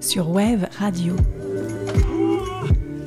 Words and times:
sur 0.00 0.30
Wave 0.30 0.66
Radio. 0.78 1.14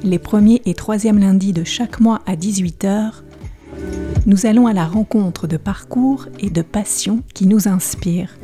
Les 0.03 0.19
premiers 0.19 0.61
et 0.65 0.73
troisièmes 0.73 1.19
lundis 1.19 1.51
de 1.51 1.63
chaque 1.63 1.99
mois 1.99 2.21
à 2.25 2.35
18h, 2.35 3.11
nous 4.25 4.45
allons 4.45 4.67
à 4.67 4.73
la 4.73 4.85
rencontre 4.85 5.47
de 5.47 5.57
parcours 5.57 6.27
et 6.39 6.49
de 6.49 6.61
passions 6.61 7.23
qui 7.33 7.45
nous 7.45 7.67
inspirent. 7.67 8.37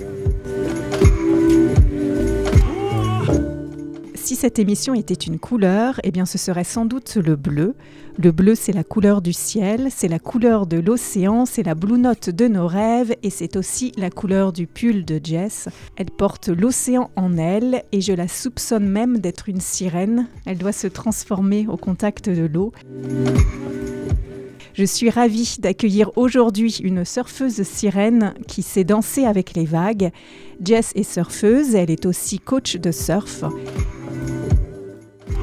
Cette 4.40 4.58
émission 4.58 4.94
était 4.94 5.14
une 5.14 5.38
couleur, 5.38 6.00
eh 6.06 6.12
bien 6.12 6.26
ce 6.26 6.38
serait 6.38 6.64
sans 6.64 6.86
doute 6.86 7.18
le 7.18 7.36
bleu. 7.36 7.76
Le 8.18 8.32
bleu, 8.32 8.56
c'est 8.56 8.72
la 8.72 8.86
couleur 8.86 9.22
du 9.22 9.34
ciel, 9.34 9.90
c'est 9.94 10.08
la 10.08 10.18
couleur 10.18 10.66
de 10.66 10.78
l'océan, 10.78 11.46
c'est 11.46 11.64
la 11.64 11.76
blue 11.76 12.00
note 12.00 12.30
de 12.30 12.48
nos 12.48 12.66
rêves 12.66 13.14
et 13.22 13.32
c'est 13.32 13.58
aussi 13.58 13.92
la 13.98 14.10
couleur 14.10 14.54
du 14.54 14.66
pull 14.66 15.04
de 15.04 15.20
Jess. 15.22 15.68
Elle 15.98 16.10
porte 16.10 16.48
l'océan 16.48 17.12
en 17.18 17.38
elle 17.38 17.84
et 17.92 18.00
je 18.00 18.14
la 18.14 18.30
soupçonne 18.30 18.88
même 18.88 19.18
d'être 19.18 19.50
une 19.50 19.60
sirène. 19.60 20.30
Elle 20.46 20.58
doit 20.58 20.72
se 20.72 20.88
transformer 20.88 21.68
au 21.68 21.76
contact 21.76 22.30
de 22.30 22.46
l'eau. 22.46 22.72
Je 24.74 24.86
suis 24.86 25.10
ravie 25.10 25.58
d'accueillir 25.60 26.12
aujourd'hui 26.16 26.80
une 26.82 27.04
surfeuse 27.04 27.64
sirène 27.64 28.36
qui 28.48 28.62
sait 28.62 28.86
danser 28.86 29.26
avec 29.26 29.54
les 29.54 29.66
vagues. 29.66 30.12
Jess 30.64 30.94
est 30.96 31.04
surfeuse, 31.04 31.76
elle 31.76 31.92
est 31.92 32.06
aussi 32.06 32.40
coach 32.40 32.78
de 32.78 32.94
surf. 32.94 33.44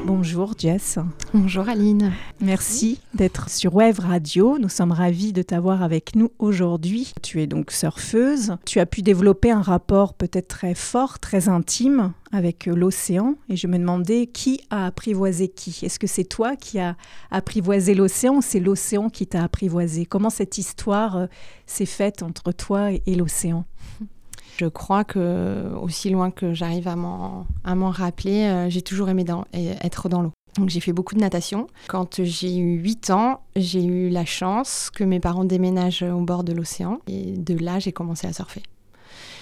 Bonjour 0.07 0.53
Jess. 0.57 0.99
Bonjour 1.33 1.67
Aline. 1.67 2.13
Merci 2.39 3.01
d'être 3.13 3.49
sur 3.49 3.75
Wave 3.75 3.99
Radio. 3.99 4.57
Nous 4.57 4.69
sommes 4.69 4.93
ravis 4.93 5.33
de 5.33 5.41
t'avoir 5.41 5.83
avec 5.83 6.15
nous 6.15 6.31
aujourd'hui. 6.39 7.11
Tu 7.21 7.41
es 7.41 7.45
donc 7.45 7.71
surfeuse. 7.71 8.55
Tu 8.65 8.79
as 8.79 8.85
pu 8.85 9.01
développer 9.01 9.51
un 9.51 9.61
rapport 9.61 10.13
peut-être 10.13 10.47
très 10.47 10.75
fort, 10.75 11.19
très 11.19 11.49
intime 11.49 12.13
avec 12.31 12.67
l'océan. 12.67 13.35
Et 13.49 13.57
je 13.57 13.67
me 13.67 13.77
demandais 13.77 14.27
qui 14.27 14.61
a 14.69 14.85
apprivoisé 14.85 15.49
qui. 15.49 15.77
Est-ce 15.85 15.99
que 15.99 16.07
c'est 16.07 16.23
toi 16.23 16.55
qui 16.55 16.79
as 16.79 16.95
apprivoisé 17.29 17.93
l'océan 17.93 18.37
ou 18.37 18.41
c'est 18.41 18.61
l'océan 18.61 19.09
qui 19.09 19.27
t'a 19.27 19.43
apprivoisé? 19.43 20.05
Comment 20.05 20.29
cette 20.29 20.57
histoire 20.57 21.17
euh, 21.17 21.27
s'est 21.65 21.85
faite 21.85 22.23
entre 22.23 22.53
toi 22.53 22.91
et 22.93 23.15
l'océan? 23.15 23.65
je 24.57 24.65
crois 24.65 25.03
que, 25.03 25.71
aussi 25.81 26.09
loin 26.09 26.31
que 26.31 26.53
j'arrive 26.53 26.87
à 26.87 26.95
m'en 26.95 27.45
rappeler, 27.89 28.43
euh, 28.43 28.69
j'ai 28.69 28.81
toujours 28.81 29.09
aimé 29.09 29.23
être 29.53 30.09
dans 30.09 30.21
l'eau. 30.21 30.31
Donc 30.57 30.69
j'ai 30.69 30.79
fait 30.79 30.93
beaucoup 30.93 31.13
de 31.13 31.19
natation. 31.19 31.67
Quand 31.87 32.23
j'ai 32.23 32.57
eu 32.57 32.77
8 32.77 33.11
ans, 33.11 33.41
j'ai 33.55 33.83
eu 33.83 34.09
la 34.09 34.25
chance 34.25 34.89
que 34.89 35.03
mes 35.03 35.19
parents 35.19 35.45
déménagent 35.45 36.01
au 36.01 36.21
bord 36.21 36.43
de 36.43 36.53
l'océan. 36.53 36.99
Et 37.07 37.33
de 37.33 37.63
là, 37.63 37.77
j'ai 37.77 37.91
commencé 37.91 38.25
à 38.25 38.33
surfer. 38.33 38.63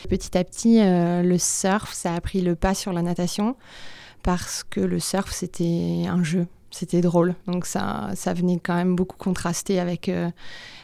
Petit 0.09 0.37
à 0.37 0.43
petit, 0.43 0.81
euh, 0.81 1.23
le 1.23 1.37
surf, 1.37 1.93
ça 1.93 2.13
a 2.13 2.19
pris 2.19 2.41
le 2.41 2.55
pas 2.55 2.73
sur 2.73 2.91
la 2.91 3.01
natation 3.01 3.55
parce 4.23 4.65
que 4.65 4.81
le 4.81 4.99
surf, 4.99 5.31
c'était 5.31 6.03
un 6.07 6.23
jeu. 6.23 6.47
C'était 6.71 6.99
drôle. 6.99 7.35
Donc 7.47 7.65
ça, 7.65 8.09
ça 8.15 8.33
venait 8.33 8.59
quand 8.61 8.75
même 8.75 8.97
beaucoup 8.97 9.17
contraster 9.17 9.79
avec, 9.79 10.09
euh, 10.09 10.29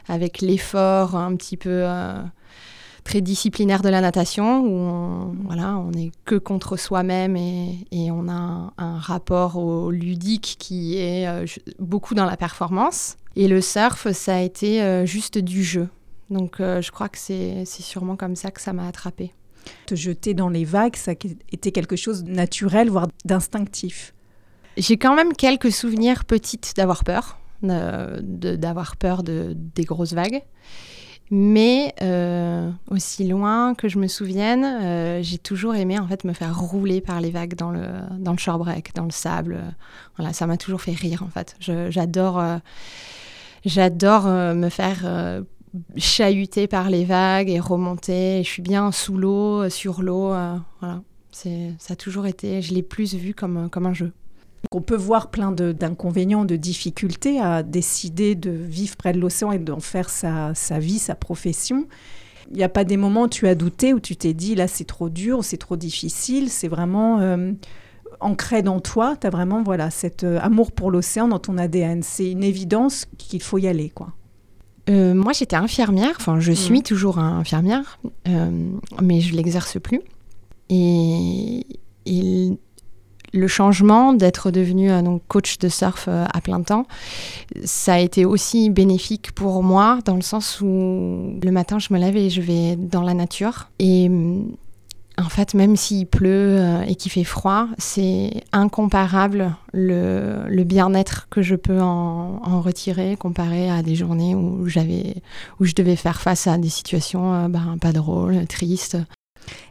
avec 0.08 0.40
l'effort 0.40 1.18
un 1.18 1.36
petit 1.36 1.58
peu 1.58 1.84
très 3.04 3.22
disciplinaire 3.22 3.82
de 3.82 3.90
la 3.90 4.02
natation, 4.02 4.62
où 4.62 4.70
on, 4.70 5.36
voilà, 5.46 5.78
on 5.78 5.92
est 5.94 6.12
que 6.26 6.36
contre 6.36 6.78
soi-même 6.78 7.36
et, 7.36 8.12
on 8.12 8.28
a 8.28 8.74
un, 8.78 9.00
rapport 9.00 9.58
au 9.58 9.92
ludique 9.92 10.58
qui 10.60 10.98
est 10.98 11.28
euh, 11.28 11.46
beaucoup 11.80 12.14
dans 12.14 12.26
la 12.26 12.38
performance. 12.38 13.18
Et 13.36 13.48
le 13.48 13.62
surf, 13.62 14.12
ça 14.12 14.36
a 14.36 14.40
été 14.42 14.82
euh, 14.82 15.06
juste 15.06 15.38
du 15.38 15.64
jeu. 15.64 15.90
Donc 16.30 16.60
euh, 16.60 16.82
je 16.82 16.92
crois 16.92 17.10
que 17.10 17.18
c'est 17.18 17.66
sûrement 17.66 18.16
comme 18.16 18.36
ça 18.36 18.52
que 18.52 18.62
ça 18.62 18.74
m'a 18.74 18.88
attrapé. 18.88 19.34
Te 19.86 19.96
jeter 19.96 20.34
dans 20.34 20.50
les 20.50 20.66
vagues, 20.66 20.95
ça 20.95 21.11
a 21.11 21.16
été 21.52 21.72
quelque 21.72 21.95
chose 21.95 22.23
de 22.23 22.32
naturel, 22.32 22.90
voire 22.90 23.08
d'instinctif? 23.26 24.14
J'ai 24.78 24.98
quand 24.98 25.16
même 25.16 25.34
quelques 25.34 25.72
souvenirs 25.72 26.26
petites 26.26 26.73
d'avoir 26.76 27.04
peur, 27.04 27.40
d'avoir 27.61 28.95
peur 28.95 29.22
de, 29.23 29.54
des 29.56 29.84
grosses 29.84 30.14
vagues. 30.14 30.42
Mais 31.33 31.95
euh, 32.02 32.69
aussi 32.89 33.25
loin 33.25 33.73
que 33.73 33.87
je 33.87 33.97
me 33.97 34.08
souvienne, 34.08 34.65
euh, 34.65 35.23
j'ai 35.23 35.37
toujours 35.37 35.75
aimé 35.75 35.97
en 35.97 36.05
fait 36.05 36.25
me 36.25 36.33
faire 36.33 36.59
rouler 36.59 36.99
par 36.99 37.21
les 37.21 37.31
vagues 37.31 37.55
dans 37.55 37.71
le 37.71 37.86
dans 38.19 38.33
le 38.33 38.37
shorebreak, 38.37 38.93
dans 38.95 39.05
le 39.05 39.11
sable. 39.11 39.61
Voilà, 40.17 40.33
ça 40.33 40.45
m'a 40.45 40.58
toujours 40.58 40.81
fait 40.81 40.92
rire 40.92 41.23
en 41.23 41.30
fait. 41.30 41.55
J'adore 41.89 42.37
euh, 42.37 42.58
j'adore 43.64 44.25
me 44.25 44.67
faire 44.67 45.42
chahuter 45.95 46.67
par 46.67 46.89
les 46.89 47.05
vagues 47.05 47.49
et 47.49 47.61
remonter. 47.61 48.43
Je 48.43 48.49
suis 48.49 48.61
bien 48.61 48.92
sous 48.92 49.15
l'eau, 49.15 49.69
sur 49.69 50.02
l'eau. 50.02 50.33
voilà, 50.81 51.02
c'est 51.31 51.73
ça 51.80 51.93
a 51.93 51.95
toujours 51.95 52.27
été. 52.27 52.61
Je 52.61 52.73
l'ai 52.73 52.83
plus 52.83 53.13
vu 53.13 53.33
comme 53.33 53.69
comme 53.69 53.86
un 53.86 53.93
jeu. 53.93 54.11
On 54.72 54.82
peut 54.82 54.95
voir 54.95 55.32
plein 55.32 55.52
d'inconvénients, 55.52 56.45
de, 56.45 56.55
difficultés 56.55 57.39
à 57.39 57.64
décider 57.64 58.36
de 58.36 58.52
vivre 58.52 58.95
près 58.95 59.11
de 59.11 59.20
l'océan 59.20 59.52
et 59.52 59.60
d'en 59.60 59.80
faire 59.80 60.10
sa, 60.10 60.54
vie, 60.80 60.99
sa 60.99 61.16
profession. 61.16 61.88
Il 62.52 62.58
n'y 62.58 62.64
a 62.64 62.70
pas 62.70 62.83
des 62.83 62.98
moments 62.98 63.23
où 63.23 63.27
tu 63.27 63.48
as 63.48 63.55
douté, 63.55 63.94
où 63.94 63.99
tu 63.99 64.16
t'es 64.16 64.33
dit 64.33 64.55
là 64.55 64.67
c'est 64.67 64.86
trop 64.86 65.10
dur, 65.10 65.44
c'est 65.44 65.58
trop 65.58 65.77
difficile, 65.77 66.49
c'est 66.49 66.67
vraiment 66.67 67.20
euh, 67.20 67.54
ancré 68.20 68.61
dans 68.61 68.80
toi, 68.82 69.16
tu 69.20 69.26
as 69.26 69.30
vraiment 69.30 69.64
voilà, 69.64 69.89
cet 69.89 70.23
euh, 70.23 70.39
amour 70.42 70.72
pour 70.72 70.92
l'océan 70.92 71.28
dans 71.28 71.39
ton 71.39 71.58
ADN. 71.58 72.04
C'est 72.04 72.30
une 72.30 72.43
évidence 72.43 73.08
qu'il 73.17 73.42
faut 73.42 73.58
y 73.58 73.67
aller. 73.67 73.89
quoi. 73.89 74.14
Euh, 74.89 75.14
moi 75.14 75.32
j'étais 75.33 75.55
infirmière, 75.55 76.16
enfin 76.20 76.39
je 76.39 76.52
suis 76.52 76.80
mmh. 76.80 76.83
toujours 76.83 77.20
infirmière, 77.20 77.99
mais 79.02 79.22
je 79.22 79.36
l'exerce 79.36 79.80
plus. 79.80 80.02
Et, 80.70 81.66
et 82.05 82.58
le 83.33 83.47
changement 83.47 84.14
d'être 84.14 84.52
devenu 84.52 84.92
euh, 84.92 85.02
coach 85.27 85.58
de 85.59 85.69
surf 85.69 86.05
euh, 86.08 86.25
à 86.33 86.42
plein 86.42 86.61
temps, 86.61 86.86
ça 87.64 87.93
a 87.93 87.99
été 87.99 88.25
aussi 88.25 88.69
bénéfique 88.69 89.31
pour 89.33 89.64
moi 89.64 89.99
dans 90.05 90.15
le 90.15 90.21
sens 90.21 90.61
où 90.61 91.39
le 91.42 91.52
matin 91.52 91.80
je 91.80 91.93
me 91.93 91.99
lève 91.99 92.17
et 92.17 92.30
je 92.30 92.42
vais 92.42 92.75
dans 92.75 93.02
la 93.02 93.14
nature 93.14 93.69
et 93.80 94.09
en 95.17 95.30
fait, 95.30 95.53
même 95.53 95.75
s'il 95.75 96.08
pleut 96.08 96.58
euh, 96.59 96.81
et 96.83 96.95
qu'il 96.95 97.11
fait 97.11 97.25
froid, 97.25 97.67
c'est 97.77 98.43
incomparable 98.53 99.55
le, 99.71 100.63
bien-être 100.63 101.27
que 101.30 101.42
je 101.42 101.55
peux 101.55 101.80
en, 101.80 102.61
retirer 102.61 103.17
comparé 103.17 103.69
à 103.69 103.83
des 103.83 103.93
journées 103.93 104.36
où, 104.36 104.67
j'avais, 104.67 105.15
où 105.59 105.65
je 105.65 105.73
devais 105.73 105.95
faire 105.95 106.21
face 106.21 106.48
à 106.48 106.58
des 106.58 106.69
situations 106.69 107.49
ben, 107.49 107.77
pas 107.80 107.92
drôles, 107.92 108.48
tristes. 108.48 108.98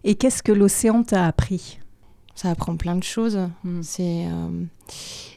Et 0.04 0.14
qu'est-ce 0.14 0.42
que 0.42 0.52
l'océan 0.52 1.02
t'a 1.02 1.26
appris? 1.26 1.79
Ça 2.40 2.50
apprend 2.50 2.76
plein 2.76 2.96
de 2.96 3.02
choses. 3.02 3.38
Mm. 3.64 3.82
C'est 3.82 4.26
euh, 4.26 4.64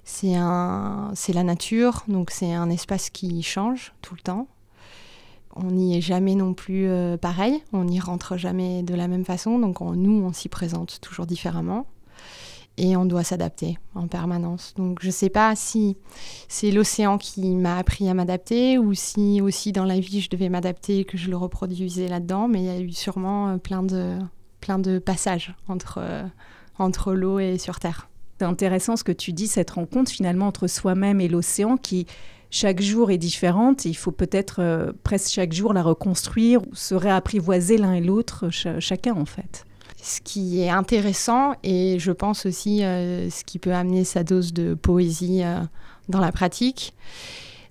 c'est 0.05 0.35
un, 0.35 1.13
la 1.33 1.43
nature, 1.43 2.03
donc 2.07 2.31
c'est 2.31 2.53
un 2.53 2.69
espace 2.69 3.09
qui 3.09 3.41
change 3.43 3.93
tout 4.01 4.15
le 4.15 4.21
temps. 4.21 4.47
On 5.55 5.71
n'y 5.71 5.97
est 5.97 6.01
jamais 6.01 6.35
non 6.35 6.53
plus 6.53 6.87
euh, 6.87 7.17
pareil, 7.17 7.61
on 7.73 7.83
n'y 7.85 7.99
rentre 7.99 8.37
jamais 8.37 8.83
de 8.83 8.95
la 8.95 9.07
même 9.07 9.25
façon, 9.25 9.59
donc 9.59 9.81
nous, 9.81 10.23
on 10.23 10.33
s'y 10.33 10.49
présente 10.49 10.99
toujours 11.01 11.25
différemment 11.25 11.85
et 12.77 12.97
on 12.97 13.05
doit 13.05 13.23
s'adapter 13.23 13.77
en 13.93 14.07
permanence. 14.07 14.73
Donc 14.77 14.99
je 15.01 15.07
ne 15.07 15.11
sais 15.11 15.29
pas 15.29 15.55
si 15.55 15.95
c'est 16.47 16.71
l'océan 16.71 17.17
qui 17.19 17.53
m'a 17.55 17.77
appris 17.77 18.09
à 18.09 18.15
m'adapter 18.15 18.79
ou 18.79 18.93
si 18.95 19.41
aussi 19.41 19.71
dans 19.71 19.85
la 19.85 19.99
vie 19.99 20.21
je 20.21 20.29
devais 20.29 20.49
m'adapter 20.49 20.99
et 20.99 21.05
que 21.05 21.17
je 21.17 21.29
le 21.29 21.37
reproduisais 21.37 22.07
là-dedans, 22.07 22.47
mais 22.47 22.59
il 22.61 22.65
y 22.65 22.69
a 22.69 22.79
eu 22.79 22.91
sûrement 22.91 23.49
euh, 23.49 23.57
plein 23.57 23.83
de, 23.83 24.17
plein 24.59 24.79
de 24.79 24.97
passages 24.99 25.53
entre 25.67 25.99
entre 26.79 27.13
l'eau 27.13 27.39
et 27.39 27.57
sur 27.57 27.79
Terre. 27.79 28.09
C'est 28.39 28.45
intéressant 28.45 28.95
ce 28.95 29.03
que 29.03 29.11
tu 29.11 29.31
dis, 29.31 29.47
cette 29.47 29.71
rencontre 29.71 30.11
finalement 30.11 30.47
entre 30.47 30.67
soi-même 30.67 31.21
et 31.21 31.27
l'océan 31.27 31.77
qui 31.77 32.07
chaque 32.53 32.81
jour 32.81 33.09
est 33.09 33.17
différente 33.17 33.85
il 33.85 33.95
faut 33.95 34.11
peut-être 34.11 34.57
euh, 34.59 34.91
presque 35.03 35.31
chaque 35.31 35.53
jour 35.53 35.73
la 35.73 35.81
reconstruire 35.81 36.61
ou 36.61 36.75
se 36.75 36.93
réapprivoiser 36.93 37.77
l'un 37.77 37.93
et 37.93 38.01
l'autre, 38.01 38.49
chacun 38.51 39.15
en 39.15 39.25
fait. 39.25 39.65
Ce 40.01 40.21
qui 40.21 40.61
est 40.61 40.69
intéressant 40.69 41.55
et 41.63 41.97
je 41.97 42.11
pense 42.11 42.45
aussi 42.45 42.83
euh, 42.83 43.29
ce 43.31 43.43
qui 43.43 43.57
peut 43.57 43.73
amener 43.73 44.03
sa 44.03 44.23
dose 44.23 44.53
de 44.53 44.75
poésie 44.75 45.41
euh, 45.43 45.61
dans 46.09 46.19
la 46.19 46.31
pratique, 46.31 46.93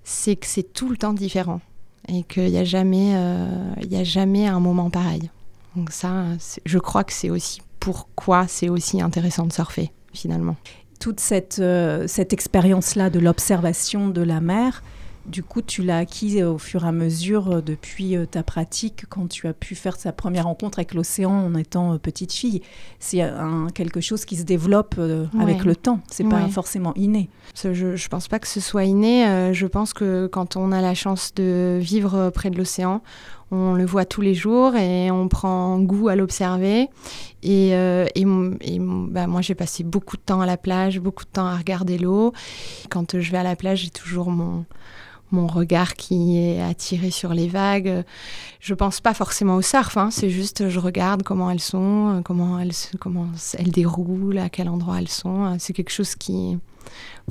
c'est 0.03 0.35
que 0.35 0.47
c'est 0.47 0.73
tout 0.73 0.89
le 0.89 0.97
temps 0.97 1.13
différent 1.13 1.61
et 2.09 2.25
qu'il 2.25 2.51
n'y 2.51 2.59
a, 2.59 2.65
jamais, 2.65 3.15
a 3.15 4.05
jamais 4.05 4.49
un 4.49 4.59
moment 4.59 4.91
pareil. 4.91 5.31
Donc 5.77 5.93
ça, 5.93 6.25
je 6.65 6.79
crois 6.79 7.05
que 7.05 7.13
c'est 7.13 7.31
aussi 7.31 7.61
pourquoi 7.83 8.47
c'est 8.47 8.69
aussi 8.69 9.01
intéressant 9.01 9.45
de 9.45 9.53
surfer 9.53 9.91
finalement. 10.13 10.55
Toute 11.01 11.19
cette, 11.19 11.59
euh, 11.59 12.07
cette 12.07 12.33
expérience-là 12.33 13.11
de 13.11 13.19
l'observation 13.19 14.09
de 14.09 14.23
la 14.23 14.41
mer, 14.41 14.85
du 15.27 15.43
coup, 15.43 15.63
tu 15.63 15.83
l'as 15.83 15.99
acquis 15.99 16.45
au 16.45 16.59
fur 16.59 16.85
et 16.85 16.89
à 16.89 16.93
mesure 16.93 17.51
euh, 17.51 17.61
depuis 17.61 18.17
euh, 18.17 18.25
ta 18.25 18.45
pratique, 18.45 19.07
quand 19.09 19.27
tu 19.27 19.49
as 19.49 19.53
pu 19.53 19.75
faire 19.75 19.99
ta 19.99 20.13
première 20.13 20.45
rencontre 20.45 20.79
avec 20.79 20.95
l'océan 20.95 21.33
en 21.33 21.57
étant 21.57 21.99
petite 21.99 22.33
fille. 22.33 22.63
C'est 23.01 23.21
quelque 23.75 24.01
chose 24.01 24.25
qui 24.25 24.37
se 24.37 24.45
développe 24.45 25.01
avec 25.41 25.65
le 25.65 25.75
temps. 25.75 25.99
C'est 26.09 26.29
pas 26.29 26.47
forcément 26.49 26.95
inné. 26.95 27.31
Je 27.57 27.69
ne 27.69 28.09
pense 28.09 28.29
pas 28.29 28.39
que 28.39 28.49
ce 28.49 28.61
soit 28.61 28.85
inné. 28.85 29.53
je 29.53 29.67
pense 29.67 29.93
que 29.93 30.29
quand 30.29 30.57
on 30.57 30.71
a 30.71 30.81
la 30.81 30.95
chance 30.95 31.35
de 31.35 31.79
vivre 31.81 32.31
près 32.31 32.51
de 32.51 32.59
l'océan, 32.59 33.03
On 33.55 33.75
le 33.75 33.85
voit 33.85 34.07
tous 34.07 34.23
les 34.23 34.35
jours 34.35 34.77
et 34.77 35.11
on 35.11 35.29
prend 35.29 35.79
goût 35.79 36.09
à 36.09 36.17
l'observer. 36.17 36.89
Et, 37.43 37.75
euh, 37.75 38.07
bah, 39.11 39.27
moi, 39.27 39.43
j'ai 39.43 39.55
passé 39.55 39.85
beaucoup 39.85 40.17
de 40.17 40.23
temps 40.23 40.41
à 40.41 40.47
la 40.47 40.57
plage, 40.57 40.99
beaucoup 41.01 41.25
de 41.25 41.31
temps 41.31 41.47
à 41.47 41.55
regarder 41.55 41.99
l'eau. 41.99 42.33
Quand 42.89 43.21
je 43.21 43.31
vais 43.31 43.37
à 43.37 43.43
la 43.43 43.55
plage, 43.55 43.81
j'ai 43.81 43.91
toujours 43.91 44.31
mon, 44.31 44.65
regard 45.47 45.97
qui 45.97 46.39
est 46.39 46.63
attiré 46.63 47.11
sur 47.11 47.35
les 47.35 47.47
vagues. 47.47 48.05
Je 48.59 48.73
pense 48.73 49.01
pas 49.01 49.13
forcément 49.13 49.57
au 49.57 49.63
surf, 49.63 49.99
hein, 49.99 50.11
c'est 50.11 50.31
juste 50.31 50.71
je 50.71 50.79
regarde 50.79 51.23
comment 51.23 51.51
elles 51.51 51.61
sont, 51.61 52.23
comment 52.25 52.59
elles, 52.59 52.73
comment 53.01 53.27
elles 53.59 53.71
déroulent, 53.71 54.39
à 54.39 54.49
quel 54.49 54.71
endroit 54.71 54.99
elles 54.99 55.09
sont. 55.09 55.57
C'est 55.59 55.75
quelque 55.75 55.93
chose 55.93 56.15
qui, 56.15 56.59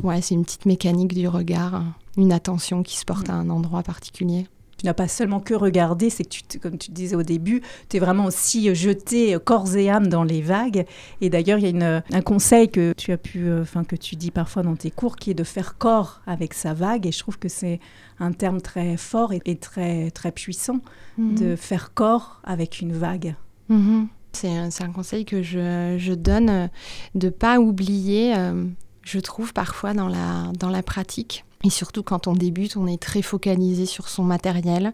ouais, 0.04 0.22
c'est 0.22 0.36
une 0.36 0.46
petite 0.46 0.68
mécanique 0.68 1.16
du 1.16 1.28
regard, 1.28 1.84
une 2.16 2.32
attention 2.32 2.84
qui 2.84 2.98
se 2.98 3.06
porte 3.06 3.28
à 3.30 3.34
un 3.34 3.50
endroit 3.50 3.82
particulier 3.82 4.46
tu 4.82 4.88
n'as 4.88 4.96
pas 4.96 5.08
seulement 5.08 5.40
que 5.40 5.54
regardé, 5.54 6.10
c'est 6.10 6.24
que, 6.24 6.30
tu, 6.30 6.60
comme 6.60 6.80
tu 6.80 6.90
disais 6.90 7.16
au 7.16 7.22
début, 7.22 7.62
tu 7.88 7.98
es 7.98 8.00
vraiment 8.00 8.26
aussi 8.26 8.74
jeté 8.74 9.38
corps 9.46 9.76
et 9.76 9.92
âme 9.92 10.08
dans 10.08 10.24
les 10.24 10.42
vagues. 10.42 10.88
Et 11.22 11.30
d'ailleurs, 11.30 11.60
il 11.60 11.78
y 11.78 11.84
a 11.84 12.04
un 12.12 12.22
conseil 12.22 12.68
que 12.68 12.92
tu 12.98 13.12
as 13.12 13.18
pu, 13.20 13.48
euh, 13.48 13.62
enfin 13.62 13.84
que 13.84 13.96
tu 13.96 14.16
dis 14.16 14.32
parfois 14.32 14.64
dans 14.64 14.76
tes 14.76 14.90
cours, 14.90 15.18
qui 15.18 15.30
est 15.30 15.36
de 15.36 15.44
faire 15.44 15.78
corps 15.78 16.22
avec 16.26 16.56
sa 16.56 16.74
vague. 16.74 17.06
Et 17.06 17.12
je 17.12 17.20
trouve 17.20 17.38
que 17.38 17.48
c'est 17.48 17.80
un 18.20 18.32
terme 18.32 18.60
très 18.60 18.98
fort 18.98 19.34
et, 19.34 19.42
très 19.56 20.10
très 20.10 20.32
puissant 20.32 20.80
mhm. 21.20 21.36
de 21.36 21.56
faire 21.56 21.94
corps 21.94 22.42
avec 22.44 22.82
une 22.82 22.94
vague. 22.94 23.36
Mhm. 23.70 24.08
C'est 24.34 24.50
un 24.50 24.92
conseil 24.92 25.26
que 25.26 25.44
je, 25.44 25.96
je 26.00 26.14
donne 26.14 26.50
euh, 26.50 26.68
de 27.14 27.30
pas 27.30 27.60
oublier. 27.60 28.36
Euh, 28.36 28.66
je 29.04 29.20
trouve 29.20 29.54
parfois 29.54 29.94
dans 29.94 30.08
la, 30.08 30.52
dans 30.58 30.72
la 30.72 30.82
pratique 30.82 31.46
et 31.64 31.70
surtout 31.70 32.04
quand 32.04 32.28
on 32.28 32.34
débute, 32.34 32.78
on 32.78 32.88
est 32.88 33.02
très 33.02 33.22
focalisé 33.22 33.86
sur 33.86 34.10
son 34.10 34.24
matériel, 34.24 34.94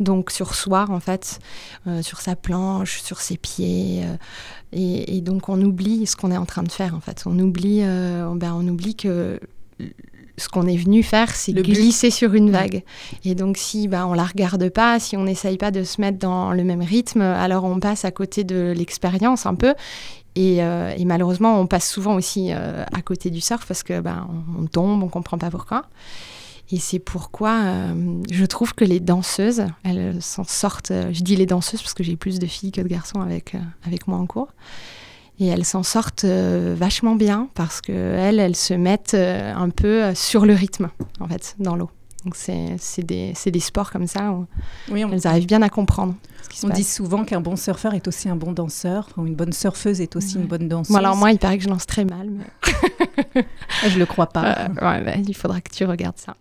donc 0.00 0.30
sur 0.30 0.54
soi 0.54 0.86
en 0.88 1.00
fait, 1.00 1.40
euh, 1.86 2.02
sur 2.02 2.20
sa 2.20 2.36
planche, 2.36 3.00
sur 3.02 3.20
ses 3.20 3.36
pieds. 3.36 4.02
Euh, 4.04 4.16
et, 4.72 5.20
donc 5.20 5.48
on 5.48 5.60
oublie 5.60 6.06
ce 6.06 6.16
qu'on 6.16 6.30
est 6.30 6.36
en 6.36 6.46
train 6.46 6.62
de 6.62 6.72
faire 6.72 6.94
en 6.94 7.00
fait. 7.00 7.22
On 7.26 7.38
oublie, 7.38 7.80
euh, 7.82 8.32
ben, 8.34 8.54
on 8.54 8.66
oublie 8.68 8.94
que 8.94 9.40
ce 10.36 10.48
qu'on 10.48 10.66
est 10.66 10.76
venu 10.76 11.02
faire, 11.02 11.34
c'est 11.34 11.52
glisser 11.52 12.10
sur 12.10 12.34
une 12.34 12.50
vague. 12.50 12.82
Et 13.24 13.36
donc, 13.36 13.56
si 13.56 13.86
bah, 13.86 14.06
on 14.06 14.14
la 14.14 14.24
regarde 14.24 14.68
pas, 14.68 14.98
si 14.98 15.16
on 15.16 15.24
n'essaye 15.24 15.58
pas 15.58 15.70
de 15.70 15.84
se 15.84 16.00
mettre 16.00 16.18
dans 16.18 16.52
le 16.52 16.64
même 16.64 16.82
rythme, 16.82 17.20
alors 17.20 17.64
on 17.64 17.78
passe 17.78 18.04
à 18.04 18.10
côté 18.10 18.42
de 18.42 18.72
l'expérience 18.76 19.46
un 19.46 19.54
peu. 19.54 19.74
Euh, 20.36 20.94
et, 20.96 21.04
malheureusement, 21.04 21.60
on 21.60 21.66
passe 21.66 21.88
souvent 21.88 22.14
aussi 22.14 22.48
euh, 22.50 22.84
à 22.92 23.02
côté 23.02 23.30
du 23.30 23.40
surf 23.40 23.66
parce 23.66 23.82
que 23.82 24.00
ben, 24.00 24.28
on, 24.58 24.66
tombe, 24.66 25.02
on 25.02 25.08
comprend 25.08 25.38
pas 25.38 25.50
pourquoi. 25.50 25.86
Et 26.70 26.78
c'est 26.78 26.98
pourquoi 26.98 27.52
euh, 27.62 28.22
je 28.30 28.44
trouve 28.44 28.74
que 28.74 28.84
les 28.84 28.98
danseuses, 28.98 29.66
elles 29.84 30.20
s'en 30.20 30.44
sortent. 30.44 30.92
Je 31.12 31.20
dis 31.22 31.36
les 31.36 31.46
danseuses 31.46 31.82
parce 31.82 31.94
que 31.94 32.02
j'ai 32.02 32.16
plus 32.16 32.38
de 32.38 32.46
filles 32.46 32.72
que 32.72 32.80
de 32.80 32.88
garçons 32.88 33.20
avec, 33.20 33.54
avec 33.86 34.08
moi 34.08 34.18
en 34.18 34.26
cours. 34.26 34.48
Et 35.40 35.46
elles 35.46 35.64
s'en 35.64 35.82
sortent 35.82 36.24
vachement 36.24 37.16
bien 37.16 37.48
parce 37.54 37.80
qu'elles, 37.80 38.38
elles 38.38 38.56
se 38.56 38.72
mettent 38.72 39.14
un 39.14 39.68
peu 39.70 40.14
sur 40.14 40.46
le 40.46 40.54
rythme, 40.54 40.90
en 41.20 41.26
fait, 41.26 41.56
dans 41.58 41.74
l'eau. 41.74 41.90
Donc 42.24 42.36
c'est 42.36 43.02
des, 43.02 43.34
des, 43.46 43.60
sports 43.60 43.90
comme 43.90 44.06
ça 44.06 44.32
où 44.32 44.46
oui, 44.90 45.04
elles 45.10 45.26
arrivent 45.26 45.46
bien 45.46 45.60
à 45.60 45.68
comprbre. 45.68 46.14
on 46.62 46.68
dit 46.70 46.84
souvent 46.84 47.24
qu'un 47.24 47.42
bon 47.42 47.54
surfeur 47.54 47.92
est 47.92 48.08
aussi 48.08 48.30
un 48.30 48.36
bon 48.36 48.52
danseur, 48.52 49.08
ou 49.18 49.26
une 49.26 49.34
bonne 49.34 49.52
surfeuse 49.52 50.00
est 50.00 50.16
aussi 50.16 50.36
une 50.36 50.46
bonne 50.46 50.66
danseuse. 50.66 50.92
Bon, 50.92 50.98
alors 50.98 51.16
moi, 51.16 51.32
il 51.32 51.38
paraît 51.38 51.58
que 51.58 51.64
je 51.64 51.68
lance 51.68 51.86
très 51.86 52.04
mal. 52.04 52.30
Mais... 52.30 53.44
Ah, 53.82 53.88
je 53.88 53.98
le 53.98 54.06
crois 54.06 54.26
pas. 54.26 54.56
Euh, 54.58 54.68
ouais, 54.68 55.04
bah, 55.04 55.16
il 55.16 55.34
faudra 55.34 55.60
que 55.60 55.70
tu 55.70 55.84
regardes 55.84 56.16
ça. 56.16 56.36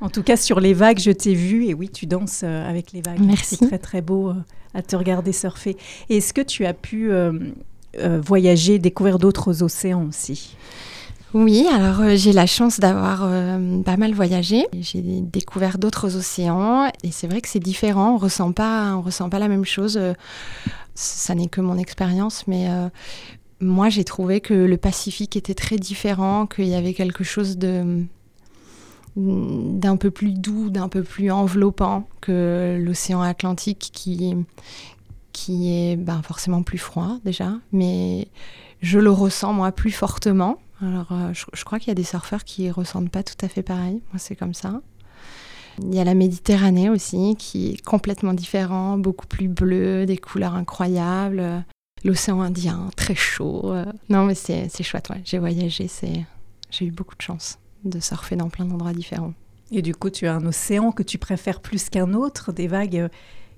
en 0.00 0.08
tout 0.08 0.22
cas, 0.22 0.36
sur 0.36 0.60
les 0.60 0.74
vagues, 0.74 0.98
je 0.98 1.10
t'ai 1.10 1.34
vu 1.34 1.66
et 1.66 1.74
oui, 1.74 1.88
tu 1.88 2.06
danses 2.06 2.42
euh, 2.44 2.68
avec 2.68 2.92
les 2.92 3.00
vagues. 3.00 3.20
Merci. 3.20 3.56
C'est 3.56 3.66
très 3.66 3.78
très 3.78 4.02
beau 4.02 4.30
euh, 4.30 4.34
à 4.74 4.82
te 4.82 4.94
regarder 4.94 5.32
surfer. 5.32 5.76
est-ce 6.08 6.32
que 6.32 6.42
tu 6.42 6.66
as 6.66 6.74
pu 6.74 7.10
voyager, 8.22 8.78
découvrir 8.78 9.18
d'autres 9.18 9.62
océans 9.62 10.06
aussi? 10.06 10.56
Oui, 11.32 11.68
alors 11.72 12.00
euh, 12.00 12.16
j'ai 12.16 12.32
la 12.32 12.46
chance 12.46 12.80
d'avoir 12.80 13.20
euh, 13.22 13.82
pas 13.82 13.96
mal 13.96 14.12
voyagé. 14.14 14.66
J'ai 14.80 15.00
découvert 15.00 15.78
d'autres 15.78 16.16
océans 16.16 16.90
et 17.04 17.12
c'est 17.12 17.28
vrai 17.28 17.40
que 17.40 17.48
c'est 17.48 17.60
différent. 17.60 18.14
On 18.14 18.16
ressent 18.16 18.50
pas, 18.52 18.96
on 18.96 19.02
ressent 19.02 19.30
pas 19.30 19.38
la 19.38 19.46
même 19.46 19.64
chose. 19.64 19.96
Euh, 19.96 20.14
ça 20.94 21.36
n'est 21.36 21.46
que 21.46 21.60
mon 21.60 21.78
expérience, 21.78 22.46
mais 22.48 22.68
moi 23.60 23.88
j'ai 23.88 24.04
trouvé 24.04 24.40
que 24.42 24.52
le 24.52 24.76
Pacifique 24.76 25.34
était 25.34 25.54
très 25.54 25.76
différent, 25.76 26.46
qu'il 26.46 26.66
y 26.66 26.74
avait 26.74 26.92
quelque 26.92 27.24
chose 27.24 27.56
d'un 27.56 28.06
peu 29.96 30.10
plus 30.10 30.32
doux, 30.32 30.68
d'un 30.68 30.88
peu 30.88 31.02
plus 31.02 31.30
enveloppant 31.30 32.06
que 32.20 32.78
l'océan 32.84 33.22
Atlantique 33.22 33.90
qui 33.94 34.34
qui 35.32 35.72
est 35.72 35.96
ben, 35.96 36.20
forcément 36.22 36.62
plus 36.62 36.76
froid 36.76 37.16
déjà, 37.24 37.52
mais 37.72 38.28
je 38.82 38.98
le 38.98 39.10
ressens 39.10 39.54
moi 39.54 39.72
plus 39.72 39.92
fortement 39.92 40.58
alors, 40.82 41.08
euh, 41.12 41.32
je, 41.32 41.64
crois 41.64 41.78
qu'il 41.78 41.88
y 41.88 41.90
a 41.92 41.94
des 41.94 42.04
surfeurs 42.04 42.44
qui 42.44 42.70
ressentent 42.70 43.10
pas 43.10 43.22
tout 43.22 43.34
à 43.44 43.48
fait 43.48 43.62
pareil. 43.62 44.02
Moi, 44.12 44.18
c'est 44.18 44.36
comme 44.36 44.54
ça. 44.54 44.80
Il 45.82 45.94
y 45.94 46.00
a 46.00 46.04
la 46.04 46.14
Méditerranée 46.14 46.90
aussi, 46.90 47.36
qui 47.38 47.72
est 47.72 47.84
complètement 47.84 48.34
différent, 48.34 48.98
beaucoup 48.98 49.26
plus 49.26 49.48
bleu, 49.48 50.06
des 50.06 50.18
couleurs 50.18 50.54
incroyables. 50.54 51.64
L'océan 52.04 52.40
Indien, 52.40 52.88
très 52.96 53.14
chaud. 53.14 53.74
Non, 54.08 54.24
mais 54.24 54.34
c'est 54.34 54.82
chouette, 54.82 55.10
ouais. 55.10 55.20
J'ai 55.24 55.38
voyagé, 55.38 55.88
j'ai 56.70 56.86
eu 56.86 56.90
beaucoup 56.90 57.14
de 57.14 57.22
chance 57.22 57.58
de 57.84 58.00
surfer 58.00 58.36
dans 58.36 58.48
plein 58.48 58.64
d'endroits 58.64 58.92
différents. 58.92 59.34
Et 59.70 59.82
du 59.82 59.94
coup, 59.94 60.10
tu 60.10 60.26
as 60.26 60.34
un 60.34 60.44
océan 60.46 60.92
que 60.92 61.02
tu 61.02 61.18
préfères 61.18 61.60
plus 61.60 61.90
qu'un 61.90 62.12
autre, 62.14 62.52
des 62.52 62.66
vagues 62.66 62.96
euh, 62.96 63.08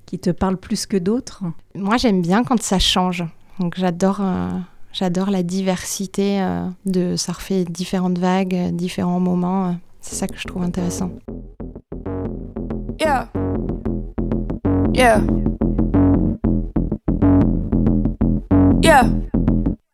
qui 0.06 0.18
te 0.18 0.30
parlent 0.30 0.58
plus 0.58 0.86
que 0.86 0.96
d'autres? 0.96 1.44
Moi, 1.74 1.96
j'aime 1.96 2.20
bien 2.20 2.44
quand 2.44 2.60
ça 2.62 2.78
change. 2.78 3.24
Donc, 3.58 3.78
j'adore 3.78 4.20
euh, 4.20 4.50
J'adore 4.92 5.30
la 5.30 5.42
diversité 5.42 6.40
euh, 6.42 6.66
de 6.84 7.16
surfer 7.16 7.64
différentes 7.64 8.18
vagues, 8.18 8.70
différents 8.72 9.20
moments. 9.20 9.74
C'est 10.00 10.14
ça 10.14 10.26
que 10.26 10.36
je 10.36 10.46
trouve 10.46 10.62
intéressant. 10.62 11.10
Yeah. 13.00 13.28
Yeah. 14.92 15.22
Yeah. 18.82 19.08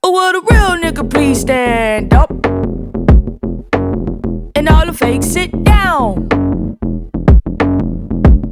Oh, 0.02 0.10
would 0.10 0.34
a 0.34 0.40
real 0.50 0.76
nigga 0.82 1.08
please 1.08 1.40
stand 1.40 2.12
up? 2.12 2.30
And 4.56 4.68
all 4.68 4.86
the 4.86 4.92
fakes 4.92 5.26
sit 5.26 5.52
down. 5.62 6.28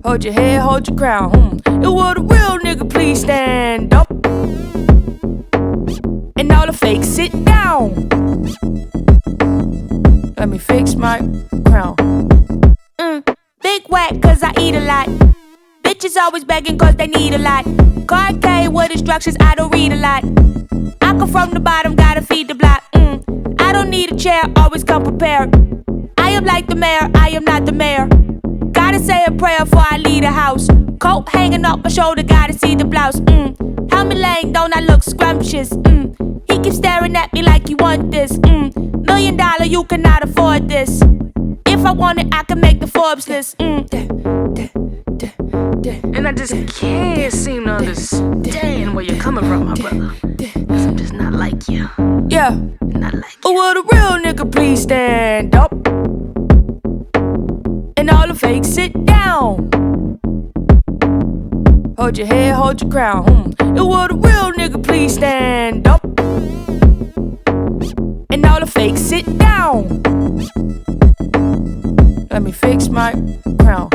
Hold 0.05 0.25
your 0.25 0.33
head, 0.33 0.61
hold 0.61 0.87
your 0.87 0.97
crown. 0.97 1.33
Mm. 1.33 1.83
It 1.83 1.91
would 1.91 2.19
a 2.19 2.21
real 2.21 2.59
nigga 2.61 2.88
please 2.88 3.23
stand 3.23 3.93
up? 3.93 4.07
And 6.37 6.52
all 6.52 6.66
the 6.66 6.73
fakes 6.73 7.09
sit 7.09 7.33
down. 7.45 7.95
Let 10.37 10.49
me 10.49 10.59
fix 10.59 10.95
my 10.95 11.19
crown. 11.66 11.97
Mm, 12.99 13.37
big 13.62 13.83
whack, 13.88 14.21
cause 14.21 14.43
I 14.43 14.52
eat 14.61 14.75
a 14.75 14.81
lot. 14.81 15.09
Bitches 15.83 16.16
always 16.16 16.45
begging 16.45 16.78
cause 16.78 16.95
they 16.97 17.07
need 17.07 17.35
a 17.35 17.38
lot. 17.38 17.64
K 18.43 18.69
with 18.69 18.90
instructions, 18.90 19.37
I 19.40 19.55
don't 19.55 19.73
read 19.73 19.93
a 19.93 19.97
lot. 19.97 20.25
I 21.00 21.19
come 21.19 21.28
from 21.28 21.50
the 21.50 21.61
bottom, 21.61 21.95
gotta 21.95 22.23
feed 22.23 22.49
the 22.49 22.55
block. 22.55 22.83
Mm, 22.93 23.61
I 23.61 23.73
don't 23.73 23.90
need 23.90 24.12
a 24.12 24.16
chair, 24.16 24.43
always 24.57 24.85
come 24.85 25.02
prepared. 25.02 25.55
I 26.19 26.31
am 26.31 26.45
like 26.45 26.66
the 26.66 26.76
mayor, 26.76 27.11
I 27.14 27.31
am 27.31 27.45
not 27.45 27.64
the 27.66 27.73
mayor. 27.73 28.07
Gotta 28.73 28.99
say 29.00 29.25
a 29.26 29.33
prayer 29.33 29.61
before 29.61 29.85
I 29.90 29.99
leave 29.99 30.23
the 30.23 30.31
house. 30.31 30.69
Coat 31.00 31.28
hanging 31.28 31.64
off 31.64 31.83
my 31.83 31.90
shoulder, 31.90 32.23
gotta 32.23 32.52
see 32.52 32.75
the 32.75 32.85
blouse. 32.85 33.21
Mm. 33.21 33.57
Helmet 33.97 34.19
laying, 34.19 34.53
don't 34.53 34.76
I 34.76 34.81
look 34.81 35.03
scrumptious? 35.03 35.71
Mm. 35.71 36.43
He 36.50 36.59
keeps 36.59 36.76
staring 36.76 37.17
at 37.17 37.33
me 37.33 37.41
like 37.41 37.71
you 37.71 37.76
want 37.79 38.11
this. 38.11 38.31
Mm. 38.31 39.07
Million 39.07 39.38
dollar, 39.38 39.65
you 39.65 39.85
cannot 39.85 40.23
afford 40.23 40.69
this. 40.69 41.00
If 41.65 41.83
I 41.83 41.93
want 41.93 42.19
it, 42.19 42.26
I 42.31 42.43
can 42.43 42.61
make 42.61 42.79
the 42.81 42.88
Forbes 42.88 43.26
list. 43.26 43.57
Mm. 43.57 43.88
And 46.15 46.29
I 46.29 46.33
just 46.33 46.53
can't 46.76 47.33
seem 47.33 47.65
to 47.65 47.71
understand 47.71 48.95
where 48.95 49.03
you're 49.07 49.17
coming 49.19 49.45
from, 49.45 49.65
my 49.65 49.75
brother. 49.75 50.12
Cause 50.69 50.85
I'm 50.85 50.97
just 50.99 51.15
not 51.15 51.33
like 51.33 51.67
you. 51.67 51.88
Yeah. 52.29 52.50
Not 52.83 53.15
like 53.15 53.38
you. 53.47 53.55
Will 53.55 53.73
the 53.73 53.83
real 53.93 54.19
nigga 54.23 54.53
please 54.53 54.83
stand 54.83 55.55
up? 55.55 55.73
And 57.97 58.11
all 58.11 58.29
the 58.29 58.35
fakes 58.35 58.69
sit 58.69 58.93
down. 59.07 59.71
Hold 61.99 62.19
your 62.19 62.26
head, 62.26 62.55
hold 62.55 62.83
your 62.83 62.91
crown. 62.91 63.25
Mm. 63.25 63.61
And 63.61 63.76
will 63.79 64.09
the 64.09 64.15
real 64.15 64.53
nigga 64.53 64.85
please 64.85 65.15
stand 65.15 65.88
up? 65.88 66.05
And 68.31 68.45
all 68.45 68.61
the 68.61 68.67
fakes 68.67 69.00
sit 69.00 69.25
down. 69.38 70.03
Let 72.31 72.43
me 72.43 72.53
fix 72.53 72.91
my 72.91 73.12
crown. 73.61 73.88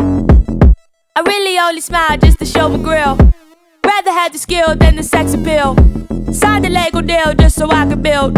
I 1.15 1.21
really 1.21 1.59
only 1.59 1.81
smile 1.81 2.17
just 2.17 2.39
to 2.39 2.45
show 2.45 2.69
my 2.69 2.77
grill. 2.77 3.17
Rather 3.85 4.11
have 4.11 4.31
the 4.33 4.39
skill 4.39 4.75
than 4.75 4.95
the 4.95 5.03
sex 5.03 5.35
appeal. 5.35 5.75
Signed 6.33 6.65
a 6.65 6.69
Lego 6.69 7.01
deal 7.01 7.33
just 7.35 7.55
so 7.55 7.69
I 7.69 7.85
could 7.85 8.01
build. 8.01 8.35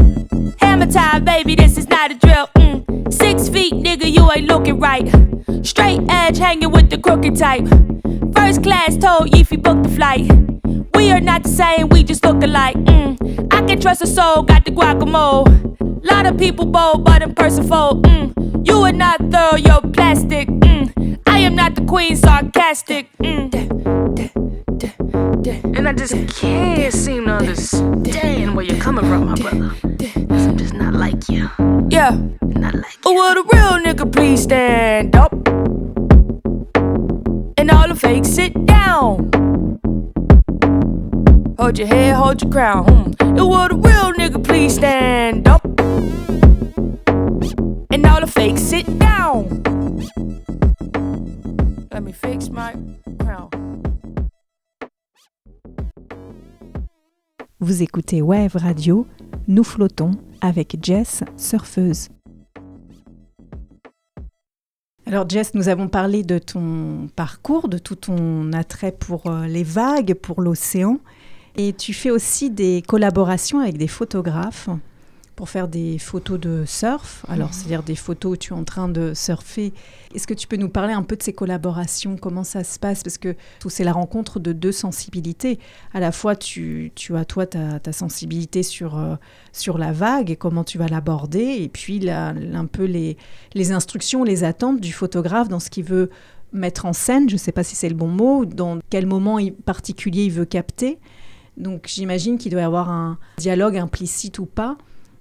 Hammer 0.60 0.91
time, 0.91 1.24
baby, 1.24 1.55
this 1.55 1.77
is 1.77 1.88
not 1.88 2.12
a 2.12 2.15
drill. 2.15 2.48
Mm. 2.58 3.13
Six 3.13 3.48
feet, 3.48 3.74
nigga, 3.74 4.12
you 4.12 4.29
ain't 4.29 4.48
looking 4.48 4.82
right. 4.82 5.08
Straight 5.65 6.01
edge 6.10 6.38
hanging 6.38 6.72
with 6.72 6.89
the 6.89 6.98
crooked 6.98 7.38
type. 7.38 7.65
First 8.43 8.62
class 8.62 8.97
told 8.97 9.31
Yeefy 9.31 9.63
book 9.63 9.81
the 9.83 9.89
flight. 9.89 10.29
We 10.95 11.12
are 11.12 11.21
not 11.21 11.43
the 11.43 11.50
same, 11.50 11.88
we 11.88 12.03
just 12.03 12.25
look 12.25 12.43
alike. 12.43 12.75
Mm. 12.75 13.47
I 13.53 13.62
can 13.65 13.79
trust 13.79 14.01
a 14.01 14.05
soul, 14.05 14.43
got 14.43 14.65
the 14.65 14.71
guacamole. 14.71 15.47
Lot 16.03 16.25
of 16.25 16.38
people 16.38 16.65
bold, 16.65 17.05
but 17.05 17.21
in 17.23 17.33
person 17.35 17.65
fold. 17.65 18.05
Mm. 18.05 18.67
You 18.67 18.81
are 18.81 18.91
not 18.91 19.19
thorough, 19.31 19.55
you're 19.55 19.79
plastic. 19.93 20.50
Mm. 20.50 21.19
I 21.25 21.39
am 21.39 21.55
not 21.55 21.75
the 21.75 21.85
queen, 21.85 22.17
sarcastic. 22.17 23.07
Mm. 23.19 23.53
And 25.77 25.88
I 25.88 25.93
just 25.93 26.13
can't 26.35 26.93
seem 26.93 27.27
to 27.27 27.35
understand 27.35 28.57
where 28.57 28.65
you're 28.65 28.81
coming 28.81 29.05
from, 29.05 29.25
my 29.27 29.35
brother. 29.35 29.69
Cause 30.27 30.47
I'm 30.47 30.57
just 30.57 30.73
not 30.73 30.93
like 30.95 31.29
you. 31.29 31.50
Yeah. 31.89 32.09
Not 32.41 32.75
like 32.75 32.97
Oh, 33.05 33.12
you. 33.13 33.19
would 33.19 33.38
a 33.38 33.43
real 33.55 33.93
nigga 33.93 34.12
please 34.12 34.43
stand 34.43 35.15
up? 35.15 35.31
And 37.63 37.72
all 37.72 37.88
the 37.88 37.96
fakes 37.96 38.27
sit 38.27 38.53
down. 38.65 39.32
Hold 41.58 41.77
your 41.79 41.88
head, 41.88 42.13
hold 42.13 42.41
your 42.41 42.51
crown. 42.51 42.84
Hmm. 42.84 43.12
And 43.22 43.39
a 43.39 43.43
real 43.43 44.12
nigga 44.20 44.43
please 44.43 44.75
stand 44.75 45.48
up? 45.48 45.63
And 47.89 48.05
all 48.05 48.20
the 48.20 48.27
fakes 48.27 48.62
sit 48.62 48.86
down. 49.00 49.63
Let 51.89 52.03
me 52.03 52.12
fix 52.12 52.50
my 52.50 52.74
crown. 53.20 53.50
Vous 57.62 57.82
écoutez 57.82 58.22
Wave 58.22 58.58
Radio, 58.58 59.08
nous 59.48 59.63
flottons 59.63 60.12
avec 60.41 60.75
Jess, 60.82 61.24
surfeuse. 61.38 62.10
Alors 65.13 65.29
Jess, 65.29 65.53
nous 65.53 65.70
avons 65.70 65.89
parlé 65.89 66.24
de 66.24 66.39
ton 66.39 67.08
parcours, 67.15 67.70
de 67.70 67.77
tout 67.77 67.93
ton 67.93 68.51
attrait 68.51 68.91
pour 68.91 69.27
euh, 69.27 69.46
les 69.46 69.62
vagues, 69.62 70.15
pour 70.15 70.41
l'océan. 70.41 70.98
Et 71.55 71.72
tu 71.74 71.93
fais 71.93 72.10
aussi 72.10 72.50
des 72.50 72.82
collaborations 72.82 73.60
avec 73.60 73.77
des 73.77 73.88
photographes 73.88 74.70
pour 75.35 75.49
faire 75.49 75.67
des 75.67 75.97
photos 75.97 76.39
de 76.39 76.63
surf. 76.65 77.25
Alors, 77.27 77.53
c'est-à-dire 77.53 77.81
des 77.81 77.95
photos 77.95 78.33
où 78.33 78.37
tu 78.37 78.53
es 78.53 78.55
en 78.55 78.63
train 78.63 78.87
de 78.87 79.13
surfer. 79.15 79.73
Est-ce 80.13 80.27
que 80.27 80.33
tu 80.33 80.47
peux 80.47 80.57
nous 80.57 80.69
parler 80.69 80.93
un 80.93 81.01
peu 81.01 81.15
de 81.15 81.23
ces 81.23 81.33
collaborations? 81.33 82.17
Comment 82.17 82.43
ça 82.43 82.63
se 82.63 82.77
passe? 82.77 83.01
Parce 83.01 83.17
que 83.17 83.35
c'est 83.67 83.83
la 83.83 83.93
rencontre 83.93 84.39
de 84.39 84.53
deux 84.53 84.71
sensibilités. 84.71 85.57
À 85.93 85.99
la 85.99 86.11
fois, 86.11 86.35
tu, 86.35 86.91
tu 86.93 87.15
as 87.15 87.25
toi 87.25 87.47
ta, 87.47 87.79
ta 87.79 87.91
sensibilité 87.91 88.61
sur, 88.61 88.97
euh, 88.97 89.15
sur 89.51 89.79
la 89.79 89.91
vague 89.91 90.29
et 90.29 90.35
comment 90.35 90.63
tu 90.63 90.77
vas 90.77 90.87
l'aborder, 90.87 91.57
et 91.61 91.67
puis 91.69 91.99
la- 91.99 92.27
un 92.29 92.65
peu 92.67 92.83
les, 92.83 93.17
les 93.55 93.71
instructions, 93.71 94.23
les 94.23 94.43
attentes 94.43 94.79
du 94.81 94.93
photographe 94.93 95.49
dans 95.49 95.59
ce 95.59 95.71
qu'il 95.71 95.85
veut 95.85 96.11
mettre 96.51 96.85
en 96.85 96.93
scène. 96.93 97.27
Je 97.27 97.33
ne 97.33 97.39
sais 97.39 97.51
pas 97.51 97.63
si 97.63 97.75
c'est 97.75 97.89
le 97.89 97.95
bon 97.95 98.07
mot, 98.07 98.45
dans 98.45 98.77
quel 98.91 99.07
moment 99.07 99.39
particulier 99.65 100.25
il 100.25 100.31
veut 100.31 100.45
capter. 100.45 100.99
Donc 101.57 101.85
j'imagine 101.87 102.37
qu'il 102.37 102.51
doit 102.51 102.61
y 102.61 102.63
avoir 102.63 102.91
un 102.91 103.17
dialogue 103.37 103.77
implicite 103.77 104.37
ou 104.37 104.45
pas 104.45 104.77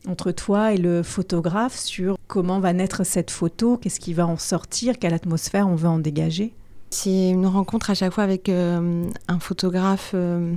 entre 0.08 0.32
toi 0.32 0.72
et 0.72 0.76
le 0.76 1.02
photographe 1.02 1.76
sur 1.76 2.16
comment 2.26 2.60
va 2.60 2.72
naître 2.72 3.04
cette 3.04 3.30
photo, 3.30 3.76
qu'est-ce 3.76 4.00
qui 4.00 4.14
va 4.14 4.26
en 4.26 4.36
sortir, 4.36 4.98
quelle 4.98 5.14
atmosphère 5.14 5.68
on 5.68 5.74
veut 5.74 5.88
en 5.88 5.98
dégager. 5.98 6.54
C'est 6.90 7.30
une 7.30 7.46
rencontre 7.46 7.90
à 7.90 7.94
chaque 7.94 8.12
fois 8.12 8.24
avec 8.24 8.48
euh, 8.48 9.08
un 9.28 9.38
photographe 9.38 10.12
euh, 10.14 10.54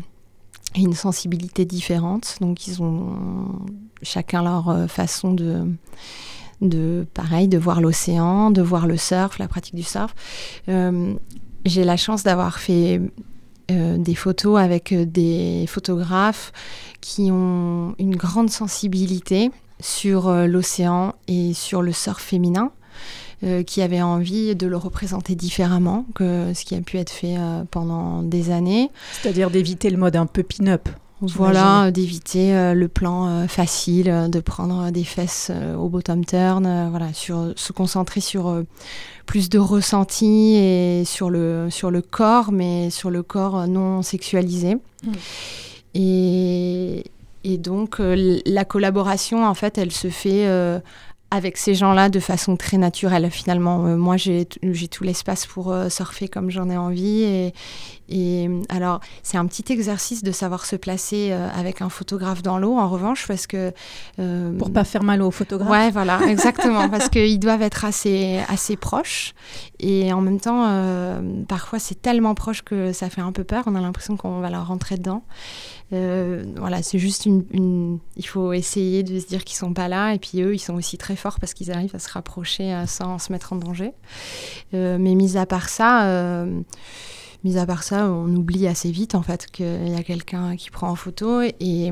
et 0.75 0.81
une 0.81 0.93
sensibilité 0.93 1.65
différente. 1.65 2.37
Donc 2.41 2.67
ils 2.67 2.81
ont 2.81 3.15
chacun 4.01 4.43
leur 4.43 4.69
euh, 4.69 4.87
façon 4.87 5.33
de, 5.33 5.65
de 6.61 7.05
pareil, 7.13 7.47
de 7.47 7.57
voir 7.57 7.79
l'océan, 7.79 8.51
de 8.51 8.61
voir 8.61 8.87
le 8.87 8.97
surf, 8.97 9.37
la 9.37 9.47
pratique 9.47 9.75
du 9.75 9.83
surf. 9.83 10.13
J'ai 10.67 11.83
la 11.83 11.97
chance 11.97 12.23
d'avoir 12.23 12.59
fait 12.59 13.01
euh, 13.71 13.97
des 13.97 14.13
photos 14.13 14.59
avec 14.59 14.91
euh, 14.91 15.05
des 15.05 15.65
photographes 15.67 16.51
qui 17.01 17.31
ont 17.31 17.95
une 17.97 18.15
grande 18.15 18.51
sensibilité 18.51 19.49
sur 19.79 20.27
euh, 20.27 20.45
l'océan 20.45 21.15
et 21.27 21.53
sur 21.53 21.81
le 21.81 21.91
surf 21.91 22.21
féminin 22.21 22.71
qui 23.67 23.83
avaient 23.83 24.01
envie 24.01 24.55
de 24.55 24.65
le 24.65 24.75
représenter 24.75 25.35
différemment 25.35 26.05
que 26.15 26.53
ce 26.55 26.65
qui 26.65 26.73
a 26.73 26.81
pu 26.81 26.97
être 26.97 27.11
fait 27.11 27.35
pendant 27.69 28.23
des 28.23 28.49
années. 28.49 28.89
C'est-à-dire 29.21 29.51
d'éviter 29.51 29.91
le 29.91 29.97
mode 29.97 30.15
un 30.15 30.25
peu 30.25 30.41
pin-up. 30.41 30.89
Voilà, 31.21 31.85
euh, 31.85 31.91
d'éviter 31.91 32.53
euh, 32.53 32.73
le 32.73 32.87
plan 32.87 33.27
euh, 33.27 33.47
facile, 33.47 34.27
de 34.29 34.39
prendre 34.39 34.91
des 34.91 35.03
fesses 35.03 35.51
au 35.77 35.89
bottom 35.89 36.25
turn, 36.25 36.89
voilà, 36.89 37.13
sur, 37.13 37.53
se 37.55 37.71
concentrer 37.71 38.21
sur 38.21 38.63
plus 39.25 39.49
de 39.49 39.59
ressenti 39.59 40.55
et 40.55 41.03
sur 41.05 41.29
le, 41.29 41.69
sur 41.69 41.91
le 41.91 42.01
corps, 42.01 42.51
mais 42.51 42.89
sur 42.89 43.09
le 43.09 43.23
corps 43.23 43.67
non 43.67 44.01
sexualisé. 44.01 44.75
Mm. 44.75 45.11
Et, 45.95 47.03
et 47.45 47.59
donc, 47.59 47.99
euh, 47.99 48.39
la 48.47 48.65
collaboration, 48.65 49.45
en 49.45 49.53
fait, 49.53 49.77
elle 49.77 49.91
se 49.91 50.09
fait 50.09 50.47
euh, 50.47 50.79
avec 51.31 51.57
ces 51.57 51.73
gens-là 51.75 52.09
de 52.09 52.19
façon 52.19 52.55
très 52.55 52.77
naturelle, 52.77 53.29
finalement. 53.29 53.85
Euh, 53.87 53.97
moi, 53.97 54.15
j'ai 54.15 54.45
tout 54.45 55.03
l'espace 55.03 55.45
pour 55.45 55.71
euh, 55.71 55.89
surfer 55.89 56.27
comme 56.27 56.49
j'en 56.49 56.69
ai 56.69 56.77
envie. 56.77 57.23
Et, 57.23 57.53
et 58.07 58.49
alors, 58.69 58.99
c'est 59.23 59.37
un 59.37 59.45
petit 59.45 59.73
exercice 59.73 60.23
de 60.23 60.31
savoir 60.31 60.65
se 60.65 60.75
placer 60.75 61.29
euh, 61.31 61.49
avec 61.53 61.81
un 61.81 61.89
photographe 61.89 62.41
dans 62.41 62.57
l'eau, 62.57 62.77
en 62.77 62.87
revanche, 62.87 63.27
parce 63.27 63.47
que... 63.47 63.73
Pour 64.57 64.71
pas 64.71 64.83
faire 64.83 65.03
mal 65.03 65.21
au 65.21 65.31
photographe. 65.31 65.69
Ouais, 65.69 65.91
voilà, 65.91 66.19
exactement, 66.27 66.89
parce 66.89 67.09
qu'ils 67.09 67.39
doivent 67.39 67.63
être 67.63 67.85
assez, 67.85 68.39
assez 68.47 68.77
proches. 68.77 69.33
Et 69.79 70.13
en 70.13 70.21
même 70.21 70.39
temps, 70.39 70.65
parfois, 71.47 71.79
c'est 71.79 72.01
tellement 72.01 72.35
proche 72.35 72.61
que 72.61 72.93
ça 72.93 73.09
fait 73.09 73.21
un 73.21 73.31
peu 73.31 73.43
peur. 73.43 73.63
On 73.67 73.75
a 73.75 73.81
l'impression 73.81 74.15
qu'on 74.15 74.39
va 74.39 74.49
leur 74.49 74.67
rentrer 74.67 74.95
dedans. 74.95 75.23
Euh, 75.93 76.43
voilà, 76.57 76.81
c'est 76.81 76.97
juste 76.97 77.25
une, 77.25 77.99
Il 78.17 78.25
faut 78.25 78.53
essayer 78.53 79.03
de 79.03 79.19
se 79.19 79.27
dire 79.27 79.43
qu'ils 79.43 79.57
sont 79.57 79.73
pas 79.73 79.87
là. 79.87 80.13
Et 80.13 80.19
puis 80.19 80.41
eux, 80.41 80.53
ils 80.53 80.59
sont 80.59 80.75
aussi 80.75 80.97
très 80.97 81.15
forts 81.15 81.39
parce 81.39 81.53
qu'ils 81.53 81.71
arrivent 81.71 81.95
à 81.95 81.99
se 81.99 82.11
rapprocher 82.11 82.73
euh, 82.73 82.85
sans 82.87 83.19
se 83.19 83.31
mettre 83.31 83.53
en 83.53 83.57
danger. 83.57 83.91
Euh, 84.73 84.97
mais 84.99 85.15
mis 85.15 85.37
à 85.37 85.45
part 85.45 85.69
ça... 85.69 86.45
Mis 87.43 87.59
à 87.59 87.67
part 87.67 87.83
ça, 87.83 88.09
on 88.09 88.35
oublie 88.35 88.65
assez 88.65 88.89
vite 88.89 89.13
en 89.13 89.21
fait 89.21 89.45
qu'il 89.45 89.89
y 89.89 89.93
a 89.93 90.01
quelqu'un 90.01 90.55
qui 90.55 90.71
prend 90.71 90.89
en 90.89 90.95
photo. 90.95 91.41
Et, 91.41 91.91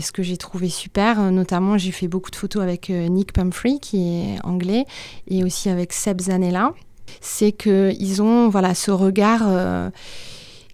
ce 0.00 0.12
que 0.12 0.22
j'ai 0.22 0.36
trouvé 0.36 0.68
super, 0.68 1.32
notamment 1.32 1.76
j'ai 1.76 1.90
fait 1.90 2.06
beaucoup 2.06 2.30
de 2.30 2.36
photos 2.36 2.62
avec 2.62 2.88
Nick 2.90 3.32
Pumphrey 3.32 3.78
qui 3.82 4.20
est 4.20 4.44
anglais 4.44 4.84
et 5.26 5.42
aussi 5.42 5.70
avec 5.70 5.92
Seb 5.92 6.20
Zanella, 6.20 6.72
c'est 7.20 7.50
qu'ils 7.50 8.22
ont 8.22 8.48
voilà, 8.48 8.76
ce 8.76 8.92
regard 8.92 9.90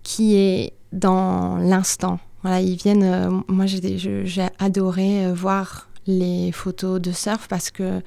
qui 0.02 0.36
est 0.36 0.74
dans 0.92 1.56
l'instant. 1.56 2.20
Voilà, 2.42 2.60
ils 2.60 2.76
viennent. 2.76 3.02
euh, 3.04 3.30
moi, 3.48 3.66
j'ai 3.66 4.48
adoré 4.58 5.26
euh, 5.26 5.32
voir 5.34 5.88
les 6.06 6.50
photos 6.50 7.00
de 7.00 7.12
surf 7.12 7.46
parce 7.48 7.70
que 7.70 8.00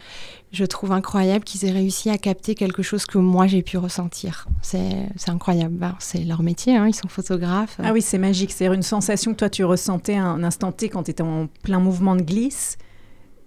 je 0.51 0.65
trouve 0.65 0.91
incroyable 0.91 1.45
qu'ils 1.45 1.63
aient 1.65 1.71
réussi 1.71 2.09
à 2.09 2.17
capter 2.17 2.53
quelque 2.53 2.83
chose 2.83 3.05
que 3.05 3.17
moi 3.17 3.47
j'ai 3.47 3.61
pu 3.61 3.77
ressentir. 3.77 4.47
C'est 4.61 5.07
incroyable. 5.27 5.75
Ben, 5.75 5.95
c'est 5.99 6.23
leur 6.25 6.43
métier, 6.43 6.75
hein, 6.75 6.87
ils 6.87 6.93
sont 6.95 7.07
photographes. 7.07 7.77
Ah 7.81 7.93
oui, 7.93 8.01
c'est 8.01 8.17
magique. 8.17 8.51
C'est 8.51 8.65
une 8.65 8.83
sensation 8.83 9.31
que 9.31 9.37
toi, 9.37 9.49
tu 9.49 9.63
ressentais 9.63 10.15
un 10.15 10.43
instant 10.43 10.73
T 10.73 10.89
quand 10.89 11.03
tu 11.03 11.11
étais 11.11 11.23
en 11.23 11.47
plein 11.63 11.79
mouvement 11.79 12.17
de 12.17 12.21
glisse. 12.21 12.77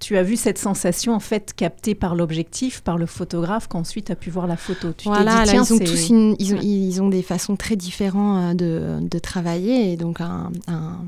Tu 0.01 0.17
as 0.17 0.23
vu 0.23 0.37
cette 0.37 0.59
sensation 0.59 1.13
en 1.15 1.21
fait 1.21 1.53
captée 1.55 1.95
par 1.95 2.15
l'objectif, 2.15 2.83
par 2.83 2.99
le 2.99 3.07
photographe, 3.07 3.67
qu'ensuite 3.67 4.07
tu 4.07 4.13
as 4.13 4.17
pu 4.17 4.31
voir 4.31 4.47
la 4.47 4.57
photo. 4.57 4.93
Tu 4.97 5.09
Voilà, 5.09 5.45
dit, 5.45 5.53
là, 5.53 5.63
ils 5.65 5.73
ont 5.73 5.79
tous 5.79 6.09
une- 6.11 6.37
ils, 6.39 6.55
ont, 6.55 6.57
Ouais. 6.59 6.65
ils 6.65 7.03
ont 7.03 7.09
des 7.09 7.23
façons 7.23 7.57
très 7.57 7.75
différentes 7.77 8.61
euh, 8.63 9.01
de, 9.01 9.09
de 9.09 9.19
travailler 9.19 9.93
et 9.93 9.97
donc 9.97 10.21
un, 10.21 10.51
un- 10.69 11.05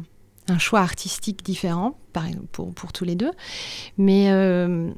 un 0.48 0.58
choix 0.58 0.80
artistique 0.80 1.44
différent 1.44 1.94
par 2.12 2.26
exemple, 2.26 2.46
pour, 2.50 2.74
pour 2.74 2.92
tous 2.92 3.04
les 3.04 3.14
deux. 3.14 3.30
Mais, 3.96 4.30
euh, 4.32 4.90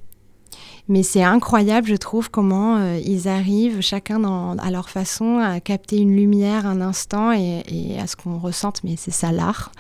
mais 0.89 1.03
c'est 1.03 1.23
incroyable, 1.23 1.87
je 1.87 1.95
trouve, 1.97 2.31
comment 2.31 2.77
euh, 2.79 2.99
ils 3.05 3.29
arrivent 3.29 3.83
chacun 3.83 4.21
dans- 4.21 4.57
à 4.57 4.71
leur 4.71 4.89
façon 4.89 5.37
à 5.39 5.61
capter 5.61 5.99
une 5.99 6.17
lumière 6.17 6.67
un 6.67 6.81
instant 6.81 7.33
et, 7.33 7.63
et 7.69 7.99
à 8.01 8.07
ce 8.07 8.17
qu'on 8.17 8.39
ressente, 8.39 8.83
mais 8.85 8.95
c'est 8.97 9.11
ça 9.11 9.31
l'art, 9.33 9.71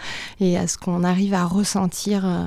et 0.40 0.58
à 0.58 0.66
ce 0.66 0.76
qu'on 0.76 1.02
arrive 1.02 1.32
à 1.32 1.44
ressentir. 1.46 2.26
euh, 2.26 2.46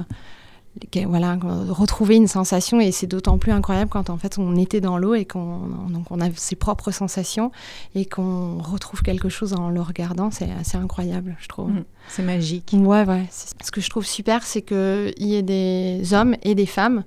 voilà, 1.07 1.37
retrouver 1.69 2.15
une 2.15 2.27
sensation 2.27 2.79
et 2.79 2.91
c'est 2.91 3.07
d'autant 3.07 3.37
plus 3.37 3.51
incroyable 3.51 3.89
quand 3.89 4.09
en 4.09 4.17
fait 4.17 4.37
on 4.37 4.55
était 4.55 4.81
dans 4.81 4.97
l'eau 4.97 5.13
et 5.13 5.25
qu'on 5.25 5.59
donc 5.89 6.05
on 6.09 6.19
a 6.19 6.29
ses 6.35 6.55
propres 6.55 6.91
sensations 6.91 7.51
et 7.95 8.05
qu'on 8.05 8.57
retrouve 8.59 9.01
quelque 9.01 9.29
chose 9.29 9.53
en 9.53 9.69
le 9.69 9.81
regardant, 9.81 10.31
c'est 10.31 10.49
assez 10.59 10.77
incroyable, 10.77 11.35
je 11.39 11.47
trouve. 11.47 11.71
Mhm. 11.71 11.83
c'est 12.07 12.23
magique. 12.23 12.71
Ouais, 12.73 13.05
ouais. 13.05 13.25
Ce 13.31 13.71
que 13.71 13.81
je 13.81 13.89
trouve 13.89 14.05
super, 14.05 14.43
c'est 14.43 14.61
qu'il 14.61 15.13
y 15.17 15.35
ait 15.35 15.43
des 15.43 16.13
hommes 16.13 16.35
et 16.43 16.55
des 16.55 16.65
femmes 16.65 17.03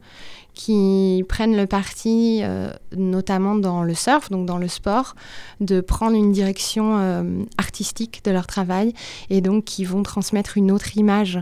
qui 0.59 1.25
prennent 1.29 1.57
le 1.57 1.69
parti, 1.69 2.41
euh, 2.43 2.73
notamment 2.97 3.55
dans 3.55 3.85
le 3.85 3.95
surf, 3.95 4.29
donc 4.29 4.45
dans 4.45 4.59
le 4.59 4.67
sport, 4.67 5.15
de 5.61 5.81
prendre 5.81 6.17
une 6.17 6.33
direction 6.33 6.99
euh, 6.99 7.45
artistique 7.59 8.23
de 8.25 8.33
leur 8.33 8.49
travail 8.49 8.93
et 9.31 9.41
donc 9.41 9.65
qui 9.65 9.85
vont 9.85 10.03
transmettre 10.03 10.59
une 10.59 10.73
autre 10.73 10.97
image 10.97 11.39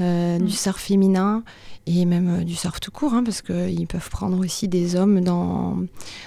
euh, 0.00 0.38
Mm. 0.38 0.44
du 0.44 0.52
surf 0.52 0.80
féminin 0.80 1.42
et 1.86 2.04
même 2.04 2.44
du 2.44 2.54
surf 2.54 2.80
tout 2.80 2.90
court, 2.90 3.14
hein, 3.14 3.22
parce 3.22 3.42
qu'ils 3.42 3.86
peuvent 3.86 4.10
prendre 4.10 4.38
aussi 4.38 4.68
des 4.68 4.96
hommes 4.96 5.20
dans, 5.20 5.76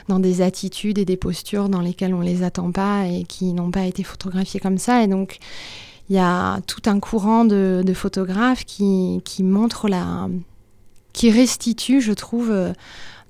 dans 0.07 0.19
des 0.19 0.41
attitudes 0.41 0.97
et 0.99 1.05
des 1.05 1.17
postures 1.17 1.67
dans 1.67 1.81
lesquelles 1.81 2.13
on 2.13 2.21
les 2.21 2.43
attend 2.43 2.71
pas 2.71 3.07
et 3.07 3.23
qui 3.23 3.53
n'ont 3.53 3.71
pas 3.71 3.85
été 3.85 4.03
photographiés 4.03 4.59
comme 4.59 4.77
ça. 4.77 5.03
Et 5.03 5.07
donc, 5.07 5.39
il 6.09 6.15
y 6.15 6.19
a 6.19 6.61
tout 6.67 6.83
un 6.85 6.99
courant 6.99 7.43
de, 7.43 7.83
photographes 7.95 8.65
qui, 8.65 9.21
qui 9.25 9.43
montrent 9.43 9.89
la. 9.89 10.29
qui 11.11 11.31
restituent, 11.31 12.01
je 12.01 12.13
trouve, 12.13 12.51
euh, 12.51 12.73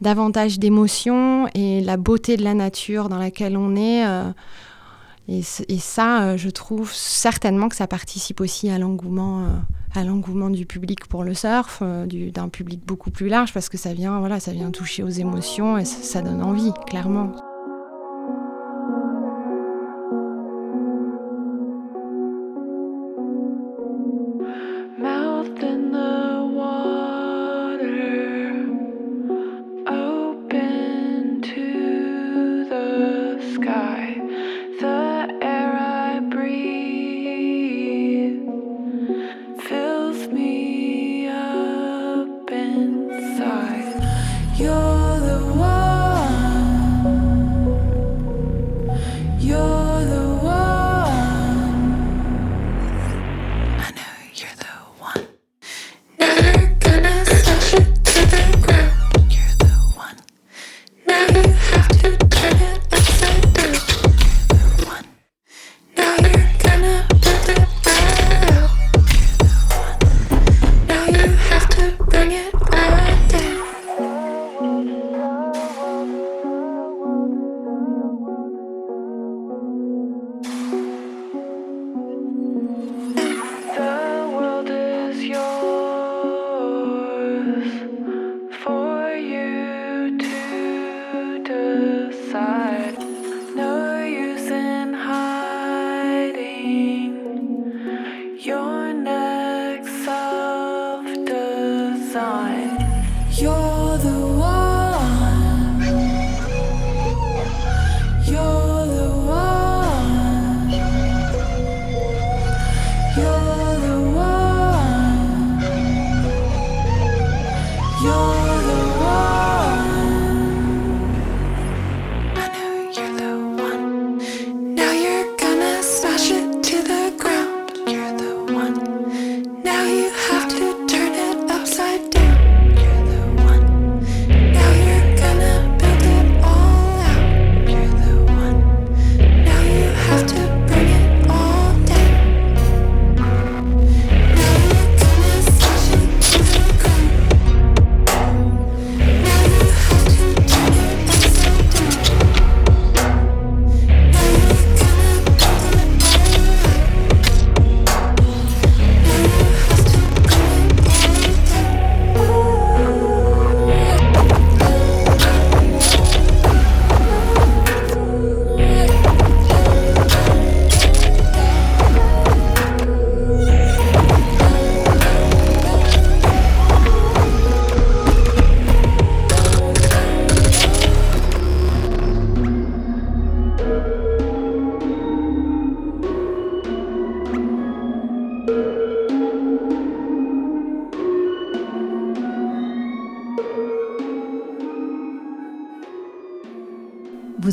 davantage 0.01 0.59
d'émotions 0.59 1.47
et 1.55 1.81
la 1.81 1.97
beauté 1.97 2.37
de 2.37 2.43
la 2.43 2.53
nature 2.53 3.09
dans 3.09 3.17
laquelle 3.17 3.57
on 3.57 3.75
est. 3.75 4.05
Euh, 4.05 4.29
et, 5.27 5.41
ça, 5.41 6.23
euh, 6.23 6.37
je 6.37 6.49
trouve 6.49 6.93
certainement 6.93 7.69
que 7.69 7.75
ça 7.75 7.87
participe 7.87 8.39
aussi 8.41 8.69
à 8.69 8.77
l'engouement, 8.77 9.47
à 9.93 10.03
l'engouement 10.03 10.49
du 10.49 10.65
public 10.65 11.07
pour 11.07 11.23
le 11.23 11.33
surf, 11.33 11.81
d'un 11.83 12.49
public 12.49 12.81
beaucoup 12.85 13.11
plus 13.11 13.27
large, 13.27 13.53
parce 13.53 13.69
que 13.69 13.77
ça 13.77 13.93
vient, 13.93 14.19
voilà, 14.19 14.39
ça 14.39 14.51
vient 14.51 14.71
toucher 14.71 15.03
aux 15.03 15.09
émotions 15.09 15.77
et 15.77 15.85
ça 15.85 16.21
donne 16.21 16.41
envie, 16.41 16.71
clairement. 16.87 17.33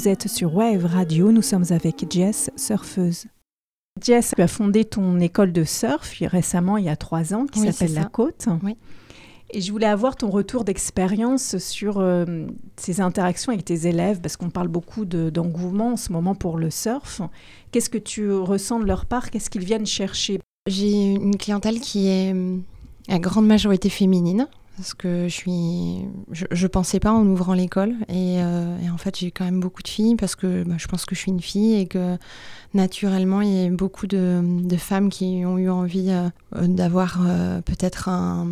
Vous 0.05 0.11
êtes 0.11 0.29
sur 0.29 0.55
Wave 0.55 0.85
Radio, 0.85 1.33
nous 1.33 1.41
sommes 1.41 1.65
avec 1.71 2.05
Jess, 2.13 2.51
surfeuse. 2.57 3.25
Jess, 4.05 4.35
tu 4.37 4.43
as 4.43 4.49
fondé 4.49 4.85
ton 4.85 5.19
école 5.19 5.51
de 5.51 5.65
surf 5.65 6.13
récemment, 6.21 6.77
il 6.77 6.85
y 6.85 6.91
a 6.91 6.97
trois 6.97 7.33
ans, 7.33 7.47
qui 7.47 7.61
s'appelle 7.61 7.95
La 7.95 8.05
Côte. 8.05 8.47
Oui. 8.63 8.77
Et 9.49 9.63
je 9.63 9.73
voulais 9.73 9.87
avoir 9.87 10.17
ton 10.17 10.29
retour 10.29 10.65
d'expérience 10.65 11.57
sur 11.57 12.01
euh, 12.01 12.45
ces 12.77 13.01
interactions 13.01 13.51
avec 13.51 13.65
tes 13.65 13.87
élèves, 13.87 14.21
parce 14.21 14.37
qu'on 14.37 14.51
parle 14.51 14.69
beaucoup 14.69 15.07
d'engouement 15.07 15.93
en 15.93 15.97
ce 15.97 16.13
moment 16.13 16.35
pour 16.35 16.59
le 16.59 16.69
surf. 16.69 17.23
Qu'est-ce 17.73 17.89
que 17.89 17.97
tu 17.97 18.31
ressens 18.31 18.81
de 18.81 18.85
leur 18.85 19.07
part? 19.07 19.31
Qu'est-ce 19.31 19.49
qu'ils 19.49 19.65
viennent 19.65 19.87
chercher? 19.87 20.39
J'ai 20.67 21.15
une 21.15 21.39
clientèle 21.39 21.81
qui 21.81 22.09
est 22.09 22.35
à 23.09 23.19
grande 23.19 23.47
majorité 23.47 23.89
féminine 23.89 24.49
parce 24.77 24.95
que 24.95 25.29
je 25.29 25.35
suis 25.35 26.05
je, 26.33 26.67
pensais 26.67 27.01
pas 27.01 27.13
en 27.13 27.25
ouvrant 27.27 27.55
l'école 27.55 27.95
et, 28.09 28.43
euh, 28.43 28.77
et, 28.81 28.91
en 28.91 28.99
fait 28.99 29.19
j'ai 29.19 29.31
quand 29.31 29.45
même 29.45 29.61
beaucoup 29.61 29.83
de 29.83 29.89
filles 29.89 30.17
parce 30.17 30.35
que 30.35 30.65
bah, 30.65 30.75
je 30.79 30.87
pense 30.89 31.05
que 31.05 31.15
je 31.15 31.21
suis 31.21 31.31
une 31.31 31.41
fille 31.41 31.75
et 31.75 31.87
que 31.87 32.17
naturellement 32.73 33.41
il 33.41 33.53
y 33.53 33.67
a 33.67 33.71
beaucoup 33.71 34.07
de, 34.07 34.43
femmes 34.79 35.09
qui 35.09 35.45
ont 35.47 35.59
eu 35.59 35.71
envie 35.71 36.11
euh, 36.11 36.67
d'avoir 36.67 37.21
euh, 37.25 37.61
peut-être 37.61 38.09
un, 38.09 38.49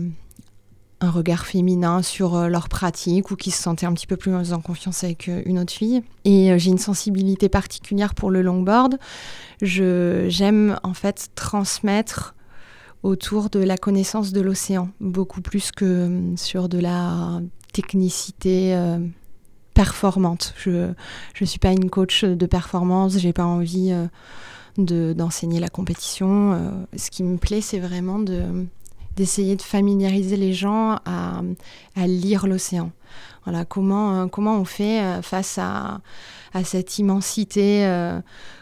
regard 1.01 1.47
féminin 1.47 2.01
sur 2.01 2.49
leur 2.49 2.69
pratique 2.69 3.33
ou 3.33 3.37
qui 3.37 3.51
se 3.51 3.61
sentaient 3.61 3.87
un 3.87 3.93
petit 3.93 4.07
peu 4.07 4.17
plus 4.17 4.53
en 4.53 4.61
confiance 4.61 5.03
avec 5.03 5.27
une 5.27 5.59
autre 5.59 5.73
fille. 5.73 6.05
Et 6.25 6.57
j'ai 6.61 6.71
une 6.71 6.79
sensibilité 6.79 7.49
particulière 7.49 8.15
pour 8.15 8.31
le 8.31 8.41
longboard. 8.41 9.01
Je 9.63 10.27
j'aime 10.29 10.79
en 10.85 10.95
fait 10.95 11.31
transmettre 11.35 12.37
autour 13.03 13.51
de 13.51 13.61
la 13.61 13.77
connaissance 13.77 14.33
de 14.33 14.41
l'océan, 14.41 14.91
beaucoup 15.01 15.41
plus 15.41 15.73
que 15.73 16.07
hum, 16.07 16.37
sur 16.37 16.69
de 16.69 16.79
la 16.79 17.41
technicité 17.73 18.75
euh, 18.75 18.99
performante. 19.75 20.55
Je 20.57 20.93
ne 21.41 21.47
suis 21.47 21.59
pas 21.59 21.73
une 21.73 21.91
coach 21.91 22.25
de 22.25 22.47
performance, 22.47 23.19
j'ai 23.19 23.33
pas 23.33 23.47
envie 23.47 23.93
euh, 23.93 25.15
d'enseigner 25.15 25.61
la 25.61 25.69
compétition. 25.69 26.53
Euh, 26.53 26.71
ce 26.97 27.11
qui 27.11 27.23
me 27.23 27.39
plaît, 27.39 27.61
c'est 27.61 27.81
vraiment 27.81 28.19
de 28.19 28.67
d'essayer 29.17 29.57
de 29.57 29.63
familiariser 29.63 30.37
les 30.37 30.53
gens 30.53 30.99
à, 31.05 31.43
lire 32.07 32.47
l'océan. 32.47 32.91
Voilà, 33.45 33.65
comment, 33.65 34.29
comment 34.29 34.57
on 34.59 34.65
fait 34.65 35.21
face 35.23 35.59
à, 35.59 36.01
cette 36.65 36.99
immensité 36.99 37.87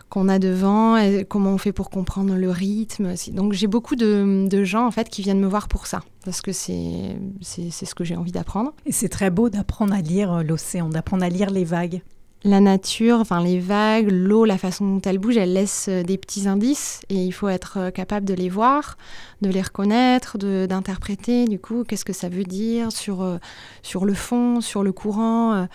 qu'on 0.09 0.29
a 0.29 0.39
devant, 0.39 0.97
et 0.97 1.25
comment 1.29 1.51
on 1.51 1.59
fait 1.59 1.73
pour 1.73 1.89
comprendre 1.89 2.35
le 2.35 2.51
rythme. 2.51 3.15
Donc 3.33 3.53
j'ai 3.53 3.69
beaucoup 3.69 3.95
de, 3.95 4.49
de, 4.49 4.65
gens 4.65 4.87
en 4.87 4.91
fait 4.91 5.09
qui 5.09 5.23
viennent 5.23 5.41
me 5.41 5.47
voir 5.47 5.69
pour 5.69 5.87
ça, 5.87 6.01
parce 6.25 6.41
que 6.41 6.53
c'est 6.53 7.17
ce 7.43 7.95
que 7.95 8.05
j'ai 8.05 8.17
envie 8.17 8.33
d'apprendre. 8.33 8.73
Et 8.87 8.93
c'est 8.93 9.09
très 9.09 9.31
beau 9.31 9.51
d'apprendre 9.51 9.95
à 9.95 10.01
lire 10.01 10.43
l'océan, 10.43 10.89
d'apprendre 10.89 11.25
à 11.25 11.29
lire 11.29 11.51
les 11.51 11.65
vagues 11.65 12.03
la 12.43 12.61
nature, 12.61 13.19
enfin 13.21 13.43
les 13.43 13.59
vagues, 13.59 14.09
l'eau, 14.11 14.45
la 14.45 14.57
façon 14.57 14.87
dont 14.87 15.01
elle 15.05 15.19
bouge, 15.19 15.37
elle 15.37 15.53
laisse 15.53 15.87
euh, 15.89 16.03
des 16.03 16.17
petits 16.17 16.49
indices 16.49 17.03
et 17.11 17.17
il 17.17 17.33
faut 17.33 17.49
être 17.49 17.79
euh, 17.79 17.91
capable 17.91 18.27
de 18.27 18.33
les 18.33 18.49
voir, 18.49 18.97
de 19.43 19.51
les 19.51 19.61
reconnaître, 19.61 20.39
d'interpréter 20.39 21.45
du 21.45 21.59
coup 21.59 21.85
qu'est-ce 21.85 22.05
que 22.05 22.15
ça 22.15 22.31
veut 22.31 22.45
dire 22.45 22.93
sur, 22.93 23.23
euh, 23.23 23.37
sur 23.83 24.07
le 24.07 24.15
fond, 24.15 24.61
sur 24.61 24.83
le 24.83 24.93
courant. 24.93 25.67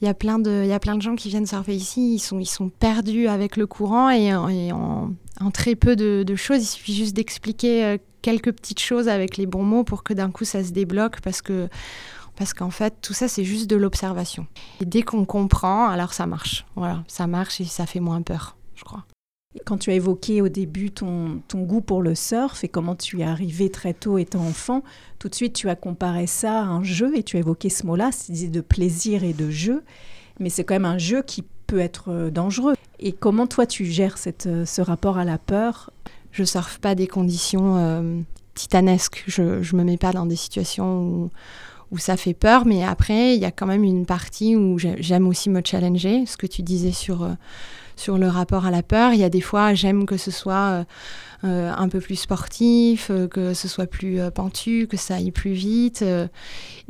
Il 0.00 0.06
y, 0.06 0.08
a 0.08 0.14
plein 0.14 0.38
de, 0.38 0.62
il 0.64 0.68
y 0.68 0.72
a 0.72 0.80
plein 0.80 0.96
de 0.96 1.02
gens 1.02 1.14
qui 1.14 1.28
viennent 1.28 1.46
surfer 1.46 1.74
ici, 1.74 2.14
ils 2.14 2.18
sont, 2.18 2.38
ils 2.38 2.46
sont 2.46 2.70
perdus 2.70 3.28
avec 3.28 3.58
le 3.58 3.66
courant 3.66 4.08
et, 4.08 4.32
en, 4.32 5.10
très 5.52 5.74
peu 5.74 5.96
de, 5.96 6.22
de, 6.26 6.34
choses, 6.34 6.62
il 6.62 6.66
suffit 6.66 6.94
juste 6.94 7.14
d'expliquer 7.14 7.98
quelques 8.22 8.52
petites 8.52 8.80
choses 8.80 9.08
avec 9.08 9.36
les 9.36 9.44
bons 9.44 9.62
mots 9.62 9.84
pour 9.84 10.02
que 10.02 10.14
d'un 10.14 10.30
coup 10.30 10.44
ça 10.44 10.64
se 10.64 10.70
débloque 10.70 11.20
parce 11.20 11.42
que 11.42 11.68
parce 12.40 12.54
qu'en 12.54 12.70
fait, 12.70 12.94
tout 13.02 13.12
ça, 13.12 13.28
c'est 13.28 13.44
juste 13.44 13.68
de 13.68 13.76
l'observation. 13.76 14.46
Et 14.80 14.86
dès 14.86 15.02
qu'on 15.02 15.26
comprend, 15.26 15.90
alors 15.90 16.14
ça 16.14 16.24
marche. 16.24 16.64
Voilà, 16.74 17.04
ça 17.06 17.26
marche 17.26 17.60
et 17.60 17.66
ça 17.66 17.84
fait 17.84 18.00
moins 18.00 18.22
peur, 18.22 18.56
je 18.76 18.82
crois. 18.82 19.04
Quand 19.66 19.76
tu 19.76 19.90
as 19.90 19.92
évoqué 19.92 20.40
au 20.40 20.48
début 20.48 20.90
ton, 20.90 21.42
ton 21.48 21.60
goût 21.60 21.82
pour 21.82 22.00
le 22.00 22.14
surf 22.14 22.64
et 22.64 22.68
comment 22.68 22.96
tu 22.96 23.18
y 23.18 23.20
es 23.20 23.24
arrivé 23.26 23.68
très 23.68 23.92
tôt 23.92 24.16
étant 24.16 24.40
enfant, 24.40 24.82
tout 25.18 25.28
de 25.28 25.34
suite 25.34 25.52
tu 25.52 25.68
as 25.68 25.76
comparé 25.76 26.26
ça 26.26 26.60
à 26.60 26.64
un 26.64 26.82
jeu 26.82 27.14
et 27.14 27.22
tu 27.22 27.36
as 27.36 27.40
évoqué 27.40 27.68
ce 27.68 27.84
mot-là, 27.84 28.08
c'est 28.10 28.48
de 28.48 28.60
plaisir 28.62 29.22
et 29.22 29.34
de 29.34 29.50
jeu. 29.50 29.84
Mais 30.38 30.48
c'est 30.48 30.64
quand 30.64 30.74
même 30.74 30.86
un 30.86 30.96
jeu 30.96 31.20
qui 31.20 31.44
peut 31.66 31.80
être 31.80 32.10
euh, 32.10 32.30
dangereux. 32.30 32.72
Et 33.00 33.12
comment 33.12 33.48
toi 33.48 33.66
tu 33.66 33.84
gères 33.84 34.16
cette, 34.16 34.46
euh, 34.46 34.64
ce 34.64 34.80
rapport 34.80 35.18
à 35.18 35.26
la 35.26 35.36
peur? 35.36 35.90
Je 36.32 36.44
surfe 36.44 36.78
pas 36.78 36.94
des 36.94 37.06
conditions 37.06 37.76
euh, 37.76 38.20
titanesques. 38.54 39.24
Je 39.26 39.42
ne 39.42 39.76
me 39.76 39.84
mets 39.84 39.98
pas 39.98 40.12
dans 40.12 40.24
des 40.24 40.36
situations 40.36 41.02
où 41.02 41.30
où 41.90 41.98
ça 41.98 42.16
fait 42.16 42.34
peur, 42.34 42.66
mais 42.66 42.84
après, 42.84 43.34
il 43.34 43.40
y 43.40 43.44
a 43.44 43.50
quand 43.50 43.66
même 43.66 43.84
une 43.84 44.06
partie 44.06 44.56
où 44.56 44.78
j'aime 44.78 45.26
aussi 45.26 45.50
me 45.50 45.60
challenger, 45.64 46.24
ce 46.26 46.36
que 46.36 46.46
tu 46.46 46.62
disais 46.62 46.92
sur, 46.92 47.24
euh, 47.24 47.32
sur 47.96 48.16
le 48.16 48.28
rapport 48.28 48.66
à 48.66 48.70
la 48.70 48.82
peur. 48.82 49.12
Il 49.12 49.20
y 49.20 49.24
a 49.24 49.28
des 49.28 49.40
fois, 49.40 49.74
j'aime 49.74 50.06
que 50.06 50.16
ce 50.16 50.30
soit 50.30 50.54
euh, 50.54 50.84
euh, 51.44 51.72
un 51.76 51.88
peu 51.88 52.00
plus 52.00 52.16
sportif, 52.16 53.10
que 53.30 53.54
ce 53.54 53.68
soit 53.68 53.86
plus 53.86 54.20
pentu, 54.34 54.86
que 54.88 54.96
ça 54.96 55.16
aille 55.16 55.32
plus 55.32 55.52
vite. 55.52 56.04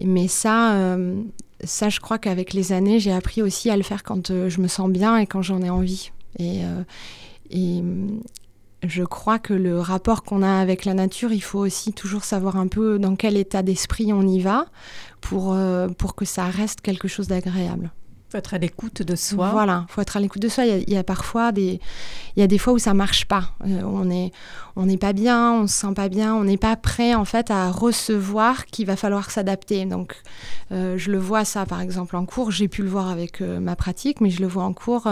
mais 0.02 0.28
ça, 0.28 0.96
ça, 1.64 1.88
je 1.88 2.00
crois 2.00 2.18
qu'avec 2.18 2.52
les 2.52 2.72
années, 2.72 3.00
j'ai 3.00 3.12
appris 3.12 3.42
aussi 3.42 3.70
à 3.70 3.76
le 3.76 3.82
faire 3.82 4.02
quand 4.02 4.28
je 4.28 4.60
me 4.60 4.68
sens 4.68 4.90
bien 4.90 5.16
et 5.16 5.26
quand 5.26 5.42
j'en 5.42 5.62
ai 5.62 5.70
envie. 5.70 6.10
Je 8.82 9.04
crois 9.04 9.38
que 9.38 9.52
le 9.52 9.78
rapport 9.78 10.22
qu'on 10.22 10.42
a 10.42 10.60
avec 10.60 10.84
la 10.84 10.94
nature, 10.94 11.32
il 11.32 11.42
faut 11.42 11.58
aussi 11.58 11.92
toujours 11.92 12.24
savoir 12.24 12.56
un 12.56 12.66
peu 12.66 12.98
dans 12.98 13.16
quel 13.16 13.36
état 13.36 13.62
d'esprit 13.62 14.12
on 14.12 14.26
y 14.26 14.40
va 14.40 14.66
pour, 15.20 15.52
euh, 15.52 15.88
pour 15.88 16.14
que 16.14 16.24
ça 16.24 16.44
reste 16.44 16.80
quelque 16.80 17.08
chose 17.08 17.28
d'agréable. 17.28 17.90
Il 18.28 18.32
faut 18.32 18.38
être 18.38 18.54
à 18.54 18.58
l'écoute 18.58 19.02
de 19.02 19.16
soi. 19.16 19.50
Voilà, 19.50 19.86
il 19.88 19.92
faut 19.92 20.00
être 20.00 20.16
à 20.16 20.20
l'écoute 20.20 20.40
de 20.40 20.48
soi. 20.48 20.64
Il 20.64 20.88
y, 20.88 20.96
a, 20.96 21.02
parfois 21.02 21.50
des, 21.50 21.80
il 22.36 22.40
y 22.40 22.42
a 22.42 22.46
des 22.46 22.58
fois 22.58 22.72
où 22.72 22.78
ça 22.78 22.94
marche 22.94 23.26
pas. 23.26 23.50
Euh, 23.66 23.82
on 23.82 24.04
n'est 24.04 24.30
on 24.76 24.86
n'est 24.86 24.96
pas 24.96 25.12
bien, 25.12 25.52
on 25.52 25.66
se 25.66 25.74
sent 25.74 25.94
pas 25.94 26.08
bien, 26.08 26.34
on 26.34 26.44
n'est 26.44 26.56
pas 26.56 26.76
prêt 26.76 27.14
en 27.14 27.24
fait 27.24 27.50
à 27.50 27.70
recevoir 27.70 28.66
qu'il 28.66 28.86
va 28.86 28.96
falloir 28.96 29.30
s'adapter. 29.30 29.84
Donc, 29.84 30.16
euh, 30.72 30.96
je 30.96 31.10
le 31.10 31.18
vois 31.18 31.44
ça 31.44 31.66
par 31.66 31.80
exemple 31.80 32.16
en 32.16 32.24
cours. 32.24 32.50
J'ai 32.50 32.68
pu 32.68 32.82
le 32.82 32.88
voir 32.88 33.08
avec 33.08 33.40
ma 33.40 33.76
pratique, 33.76 34.20
mais 34.20 34.30
je 34.30 34.40
le 34.40 34.46
vois 34.46 34.64
en 34.64 34.72
cours 34.72 35.08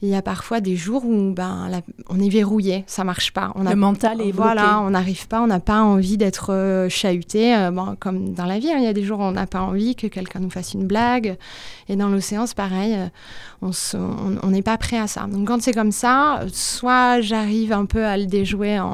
il 0.00 0.08
y 0.08 0.14
a 0.14 0.22
parfois 0.22 0.60
des 0.60 0.76
jours 0.76 1.04
où 1.04 1.32
ben, 1.32 1.82
on 2.08 2.20
est 2.20 2.28
verrouillé, 2.28 2.84
ça 2.86 3.02
marche 3.02 3.32
pas. 3.32 3.50
On 3.56 3.66
a, 3.66 3.70
le 3.70 3.76
mental 3.76 4.20
est 4.20 4.30
Voilà, 4.30 4.80
on 4.80 4.90
n'arrive 4.90 5.26
pas, 5.26 5.42
on 5.42 5.48
n'a 5.48 5.58
pas 5.58 5.82
envie 5.82 6.16
d'être 6.16 6.52
euh, 6.52 6.88
chahuté. 6.88 7.56
Euh, 7.56 7.72
bon, 7.72 7.96
comme 7.98 8.32
dans 8.32 8.44
la 8.44 8.60
vie, 8.60 8.70
hein, 8.70 8.76
il 8.78 8.84
y 8.84 8.88
a 8.88 8.92
des 8.92 9.02
jours 9.02 9.18
où 9.18 9.22
on 9.22 9.32
n'a 9.32 9.46
pas 9.46 9.60
envie 9.60 9.96
que 9.96 10.06
quelqu'un 10.06 10.38
nous 10.38 10.50
fasse 10.50 10.74
une 10.74 10.86
blague. 10.86 11.36
Et 11.88 11.96
dans 11.96 12.08
l'océan, 12.08 12.46
c'est 12.46 12.56
pareil, 12.56 12.94
euh, 12.94 13.72
on 14.42 14.50
n'est 14.50 14.62
pas 14.62 14.78
prêt 14.78 14.98
à 14.98 15.08
ça. 15.08 15.26
Donc 15.26 15.48
quand 15.48 15.60
c'est 15.60 15.72
comme 15.72 15.90
ça, 15.90 16.42
soit 16.52 17.20
j'arrive 17.20 17.72
un 17.72 17.84
peu 17.84 18.04
à 18.04 18.16
le 18.16 18.26
déjouer 18.26 18.78
en, 18.78 18.87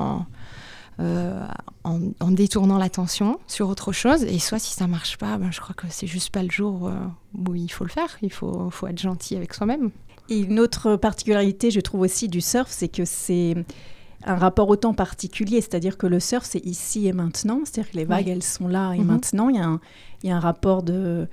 en, 1.85 2.31
détournant 2.31 2.79
l'attention 2.79 3.39
sur 3.47 3.69
autre 3.69 3.93
chose. 3.93 4.23
Et 4.25 4.39
soit 4.39 4.59
si 4.59 4.75
ça 4.75 4.87
marche 4.87 5.19
pas, 5.19 5.37
ben, 5.39 5.51
je 5.53 5.61
crois 5.61 5.75
que 5.75 5.87
c'est 5.91 6.07
juste 6.07 6.31
pas 6.31 6.43
le 6.43 6.51
jour 6.51 6.91
où 7.35 7.55
il 7.55 7.71
faut 7.71 7.85
le 7.85 7.91
faire. 7.91 8.17
Il 8.23 8.33
faut, 8.33 8.71
faut 8.71 8.87
être 8.87 9.01
gentil 9.01 9.37
avec 9.37 9.55
soi-même. 9.55 9.91
Et 10.29 10.39
une 10.39 10.59
autre 10.59 10.97
particularité, 10.97 11.71
je 11.71 11.81
trouve 11.81 12.01
aussi 12.01 12.29
du 12.29 12.41
surf, 12.41 12.69
c'est 12.71 12.89
que 12.89 13.05
c'est 13.05 13.55
un 14.27 14.37
rapport 14.37 14.69
au 14.69 14.77
temps 14.77 14.95
particulier, 14.95 15.61
c'est-à-dire 15.61 15.99
que 15.99 16.07
le 16.07 16.19
surf, 16.19 16.47
c'est 16.49 16.65
ici 16.65 17.07
et 17.07 17.13
maintenant, 17.13 17.61
c'est-à-dire 17.65 17.93
que 17.93 17.97
les 17.97 18.05
vagues, 18.05 18.29
elles 18.29 18.43
sont 18.43 18.69
là 18.69 18.93
et 18.93 18.99
mhm. 18.99 19.07
maintenant. 19.07 19.49
Il 19.51 19.57
y, 19.57 19.59
a 19.59 19.67
un, 19.67 19.81
il 20.23 20.31
y, 20.31 20.33
a 20.33 20.37
un, 20.37 20.41
rapport 20.41 20.83
de, 20.83 20.95
euh, 20.95 21.27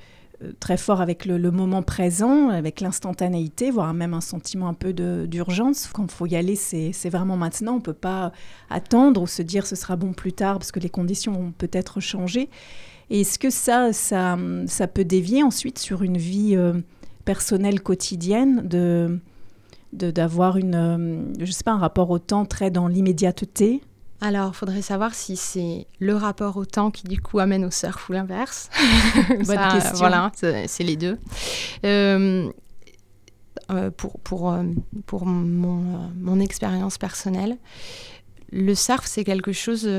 très 0.60 0.78
fort 0.78 1.02
avec 1.02 1.26
le, 1.26 1.52
moment 1.52 1.84
présent, 1.84 2.50
avec 2.50 2.82
l'instantanéité, 2.82 3.72
voire 3.72 3.94
même 3.94 4.14
un 4.14 4.22
sentiment 4.22 4.68
un 4.68 4.74
peu 4.74 4.94
d'urgence. 4.94 5.90
Quand 5.94 6.04
il 6.04 6.12
faut 6.12 6.26
y 6.26 6.36
aller, 6.36 6.56
c'est 6.56 7.10
vraiment 7.10 7.38
maintenant. 7.38 7.74
On 7.74 7.78
ne 7.78 7.82
peut 7.82 7.94
pas 7.94 8.32
attendre 8.70 9.22
ou 9.22 9.28
se 9.28 9.42
dire 9.42 9.66
ce 9.66 9.76
sera 9.76 9.96
bon 9.96 10.14
plus 10.14 10.34
tard 10.34 10.58
parce 10.58 10.72
que 10.72 10.80
les 10.80 10.90
conditions 10.90 11.34
vont 11.34 11.52
peut-être 11.52 12.00
changer. 12.00 12.50
Et 13.10 13.22
est-ce 13.22 13.38
que 13.38 13.50
ça, 13.50 13.92
ça, 13.94 14.38
ça, 14.68 14.88
peut 14.88 15.04
dévier 15.04 15.44
ensuite 15.44 15.80
sur 15.80 16.04
une 16.04 16.18
vie... 16.18 16.56
Euh, 16.56 16.82
personnelle 17.22 17.82
quotidienne 17.82 18.68
de 18.68 19.20
d'avoir 19.94 20.56
une 20.56 20.76
euh, 21.42 21.46
sais 21.46 21.66
pas 21.66 21.74
un 21.74 21.78
rapport 21.78 22.10
au 22.12 22.20
temps 22.20 22.46
très 22.46 22.72
dans 22.72 22.88
l'immédiateté? 22.88 23.82
Alors, 24.22 24.52
il 24.54 24.56
faudrait 24.56 24.82
savoir 24.82 25.16
si 25.16 25.36
c'est 25.36 25.88
le 26.00 26.16
rapport 26.16 26.58
au 26.58 26.66
temps 26.66 26.92
qui, 26.92 27.08
du 27.08 27.20
coup, 27.20 27.40
amène 27.40 27.66
au 27.66 27.72
surf 27.72 28.08
ou 28.10 28.14
l'inverse. 28.14 28.70
Bonne 29.30 29.70
question. 29.72 29.98
Voilà, 29.98 30.32
c'est 30.36 30.84
les 30.84 30.96
deux. 30.96 31.18
Euh, 31.86 32.50
euh, 33.72 33.90
pour 33.90 34.20
pour, 34.20 34.56
pour 35.08 35.26
mon, 35.26 36.12
mon 36.16 36.40
expérience 36.40 36.98
personnelle, 36.98 37.58
le 38.52 38.76
surf, 38.76 39.06
c'est 39.06 39.24
quelque 39.24 39.54
chose 39.54 39.90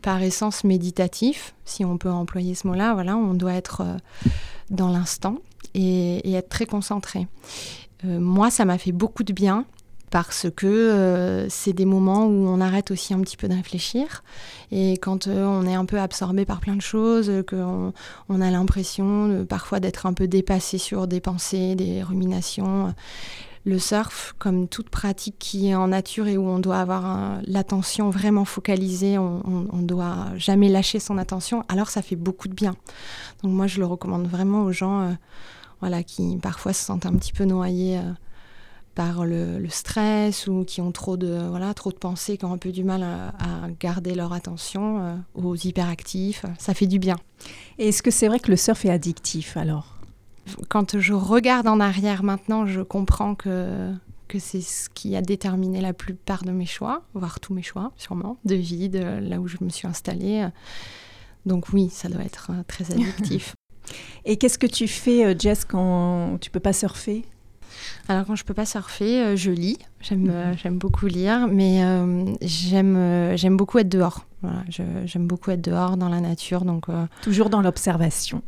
par 0.00 0.22
essence 0.22 0.64
méditatif, 0.64 1.54
si 1.64 1.84
on 1.84 1.98
peut 1.98 2.10
employer 2.10 2.54
ce 2.54 2.66
mot-là. 2.66 2.94
Voilà, 2.94 3.16
on 3.16 3.34
doit 3.34 3.54
être 3.54 3.84
dans 4.70 4.88
l'instant 4.88 5.36
et, 5.74 6.34
être 6.34 6.48
très 6.48 6.66
concentré. 6.66 7.28
Euh, 8.04 8.18
moi, 8.18 8.50
ça 8.50 8.64
m'a 8.64 8.78
fait 8.78 8.92
beaucoup 8.92 9.22
de 9.22 9.32
bien 9.32 9.64
parce 10.12 10.46
que 10.54 10.66
euh, 10.66 11.48
c'est 11.48 11.72
des 11.72 11.86
moments 11.86 12.26
où 12.26 12.46
on 12.46 12.60
arrête 12.60 12.90
aussi 12.90 13.14
un 13.14 13.20
petit 13.22 13.38
peu 13.38 13.48
de 13.48 13.54
réfléchir. 13.54 14.22
Et 14.70 14.98
quand 14.98 15.26
euh, 15.26 15.44
on 15.44 15.66
est 15.66 15.74
un 15.74 15.86
peu 15.86 15.98
absorbé 15.98 16.44
par 16.44 16.60
plein 16.60 16.76
de 16.76 16.82
choses, 16.82 17.32
qu'on 17.48 17.92
on 18.28 18.40
a 18.40 18.50
l'impression 18.50 19.44
parfois 19.48 19.80
d'être 19.80 20.04
un 20.06 20.12
peu 20.12 20.28
dépassé 20.28 20.76
sur 20.76 21.06
des 21.06 21.20
pensées, 21.20 21.74
des 21.74 22.02
ruminations, 22.02 22.94
le 23.64 23.78
surf, 23.78 24.34
comme 24.38 24.68
toute 24.68 24.90
pratique 24.90 25.36
qui 25.38 25.68
est 25.68 25.74
en 25.74 25.88
nature 25.88 26.28
et 26.28 26.36
où 26.36 26.46
on 26.46 26.58
doit 26.58 26.78
avoir 26.78 27.40
l'attention 27.46 28.10
vraiment 28.10 28.44
focalisée, 28.44 29.16
on, 29.16 29.68
ne 29.72 29.86
doit 29.86 30.26
jamais 30.36 30.68
lâcher 30.68 31.00
son 31.00 31.16
attention, 31.16 31.64
alors 31.68 31.88
ça 31.88 32.02
fait 32.02 32.16
beaucoup 32.16 32.48
de 32.48 32.54
bien. 32.54 32.74
Donc 33.42 33.52
moi, 33.52 33.66
je 33.66 33.78
le 33.78 33.86
recommande 33.86 34.26
vraiment 34.26 34.64
aux 34.64 34.72
gens 34.72 35.16
voilà, 35.82 36.04
qui 36.04 36.38
parfois 36.40 36.72
se 36.72 36.84
sentent 36.84 37.06
un 37.06 37.14
petit 37.14 37.32
peu 37.32 37.44
noyés 37.44 37.98
euh, 37.98 38.12
par 38.94 39.24
le, 39.24 39.66
stress 39.68 40.46
ou 40.46 40.64
qui 40.64 40.80
ont 40.80 40.92
trop 40.92 41.16
de, 41.16 41.48
voilà, 41.48 41.72
trop 41.74 41.90
de 41.90 41.96
pensées, 41.96 42.36
qui 42.36 42.44
ont 42.44 42.52
un 42.52 42.58
peu 42.58 42.72
du 42.72 42.84
mal 42.84 43.02
à, 43.02 43.32
garder 43.80 44.14
leur 44.14 44.32
attention, 44.32 45.00
euh, 45.00 45.16
aux 45.34 45.56
hyperactifs. 45.56 46.44
Ça 46.58 46.74
fait 46.74 46.86
du 46.86 46.98
bien. 46.98 47.16
Et 47.78 47.88
est-ce 47.88 48.02
que 48.02 48.10
c'est 48.10 48.28
vrai 48.28 48.38
que 48.38 48.50
le 48.50 48.56
surf 48.56 48.84
est 48.84 48.90
addictif 48.90 49.56
alors? 49.56 49.96
Quand 50.68 50.98
je 50.98 51.12
regarde 51.12 51.68
en 51.68 51.80
arrière 51.80 52.22
maintenant, 52.22 52.66
je 52.66 52.80
comprends 52.80 53.34
que, 53.34 53.92
que 54.28 54.38
c'est 54.38 54.60
ce 54.60 54.90
qui 54.90 55.14
a 55.16 55.22
déterminé 55.22 55.80
la 55.80 55.92
plupart 55.92 56.42
de 56.44 56.50
mes 56.50 56.66
choix, 56.66 57.02
voire 57.14 57.38
tous 57.40 57.54
mes 57.54 57.62
choix 57.62 57.92
sûrement, 57.96 58.38
de 58.44 58.56
vie, 58.56 58.88
de 58.88 58.98
là 58.98 59.40
où 59.40 59.46
je 59.46 59.56
me 59.60 59.68
suis 59.68 59.86
installée. 59.86 60.48
Donc 61.46 61.72
oui, 61.72 61.88
ça 61.90 62.08
doit 62.08 62.22
être 62.22 62.50
euh, 62.50 62.62
très 62.66 62.90
addictif. 62.92 63.54
Et 64.24 64.36
qu'est-ce 64.36 64.58
que 64.58 64.66
tu 64.66 64.86
fais, 64.86 65.24
euh, 65.24 65.34
Jess, 65.38 65.64
quand 65.64 66.38
tu 66.40 66.50
peux 66.50 66.60
pas 66.60 66.72
surfer? 66.72 67.24
Alors 68.08 68.26
quand 68.26 68.36
je 68.36 68.44
peux 68.44 68.54
pas 68.54 68.66
surfer, 68.66 69.22
euh, 69.22 69.36
je 69.36 69.50
lis. 69.50 69.78
J'aime 70.00 70.30
euh, 70.30 70.54
j'aime 70.56 70.78
beaucoup 70.78 71.06
lire, 71.06 71.48
mais 71.48 71.82
j'aime 72.42 73.36
j'aime 73.36 73.56
beaucoup 73.56 73.78
être 73.78 73.88
dehors. 73.88 74.26
Voilà, 74.42 74.64
j'aime 75.04 75.26
beaucoup 75.26 75.50
être 75.50 75.62
dehors 75.62 75.96
dans 75.96 76.08
la 76.08 76.20
nature, 76.20 76.64
donc 76.64 76.86
toujours 77.22 77.50
dans 77.50 77.62
l'observation. 77.62 78.42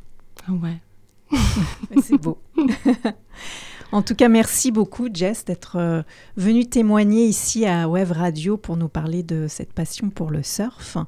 Ouais. 0.49 0.81
C'est 2.03 2.21
beau. 2.21 2.39
en 3.93 4.03
tout 4.03 4.15
cas, 4.15 4.29
merci 4.29 4.73
beaucoup, 4.73 5.09
Jess, 5.13 5.45
d'être 5.45 6.05
venue 6.37 6.67
témoigner 6.67 7.27
ici 7.27 7.65
à 7.65 7.89
Web 7.89 8.11
Radio 8.11 8.57
pour 8.57 8.77
nous 8.77 8.89
parler 8.89 9.23
de 9.23 9.47
cette 9.49 9.73
passion 9.73 10.11
pour 10.11 10.31
le 10.31 10.43
surf. 10.43 10.99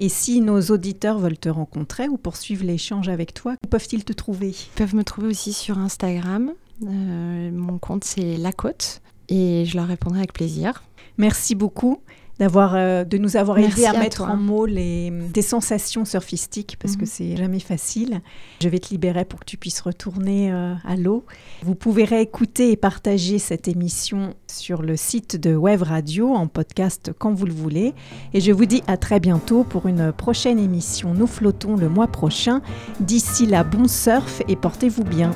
Et 0.00 0.08
si 0.08 0.40
nos 0.40 0.60
auditeurs 0.60 1.18
veulent 1.18 1.38
te 1.38 1.48
rencontrer 1.48 2.08
ou 2.08 2.16
poursuivre 2.16 2.64
l'échange 2.64 3.08
avec 3.08 3.34
toi, 3.34 3.56
où 3.64 3.68
peuvent-ils 3.68 4.04
te 4.04 4.12
trouver? 4.12 4.50
Ils 4.50 4.76
peuvent 4.76 4.94
me 4.94 5.02
trouver 5.02 5.26
aussi 5.26 5.52
sur 5.52 5.78
Instagram. 5.78 6.52
Euh, 6.84 7.50
mon 7.52 7.78
compte, 7.78 8.04
c'est 8.04 8.36
La 8.36 8.52
Côte. 8.52 9.02
Et 9.28 9.64
je 9.66 9.76
leur 9.76 9.88
répondrai 9.88 10.20
avec 10.20 10.32
plaisir. 10.32 10.84
Merci 11.18 11.56
beaucoup 11.56 12.00
d'avoir 12.38 12.74
euh, 12.74 13.04
de 13.04 13.18
nous 13.18 13.36
avoir 13.36 13.56
Merci 13.58 13.80
aidé 13.80 13.86
à, 13.86 13.90
à 13.90 13.98
mettre 14.00 14.18
toi. 14.18 14.28
en 14.28 14.36
mots 14.36 14.66
les, 14.66 15.10
des 15.10 15.42
sensations 15.42 16.04
surfistiques 16.04 16.76
parce 16.80 16.94
que 16.96 17.00
Mhm. 17.02 17.06
c'est 17.06 17.36
jamais 17.36 17.60
facile. 17.60 18.20
Je 18.60 18.68
vais 18.68 18.78
te 18.78 18.90
libérer 18.90 19.24
pour 19.24 19.40
que 19.40 19.44
tu 19.44 19.56
puisses 19.56 19.80
retourner 19.80 20.52
euh, 20.52 20.74
à 20.86 20.96
l'eau. 20.96 21.24
Vous 21.62 21.74
pouvez 21.74 22.04
réécouter 22.04 22.70
et 22.72 22.76
partager 22.76 23.38
cette 23.38 23.68
émission 23.68 24.34
sur 24.46 24.82
le 24.82 24.96
site 24.96 25.36
de 25.36 25.54
Web 25.56 25.82
Radio 25.82 26.34
en 26.34 26.46
podcast 26.46 27.10
quand 27.18 27.32
vous 27.32 27.46
le 27.46 27.52
voulez. 27.52 27.94
Et 28.34 28.40
je 28.40 28.52
vous 28.52 28.66
dis 28.66 28.82
à 28.86 28.96
très 28.96 29.20
bientôt 29.20 29.64
pour 29.64 29.86
une 29.86 30.12
prochaine 30.12 30.58
émission. 30.58 31.14
Nous 31.14 31.26
flottons 31.26 31.76
le 31.76 31.88
mois 31.88 32.06
prochain. 32.08 32.60
D'ici 33.00 33.46
là, 33.46 33.64
bon 33.64 33.88
surf 33.88 34.42
et 34.48 34.56
portez-vous 34.56 35.04
bien. 35.04 35.32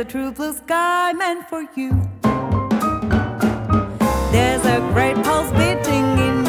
A 0.00 0.04
true 0.04 0.32
blue 0.32 0.54
sky 0.54 1.12
meant 1.12 1.46
for 1.46 1.60
you. 1.76 1.90
There's 4.32 4.64
a 4.64 4.78
great 4.94 5.16
pulse 5.22 5.50
beating 5.50 6.06
in 6.18 6.39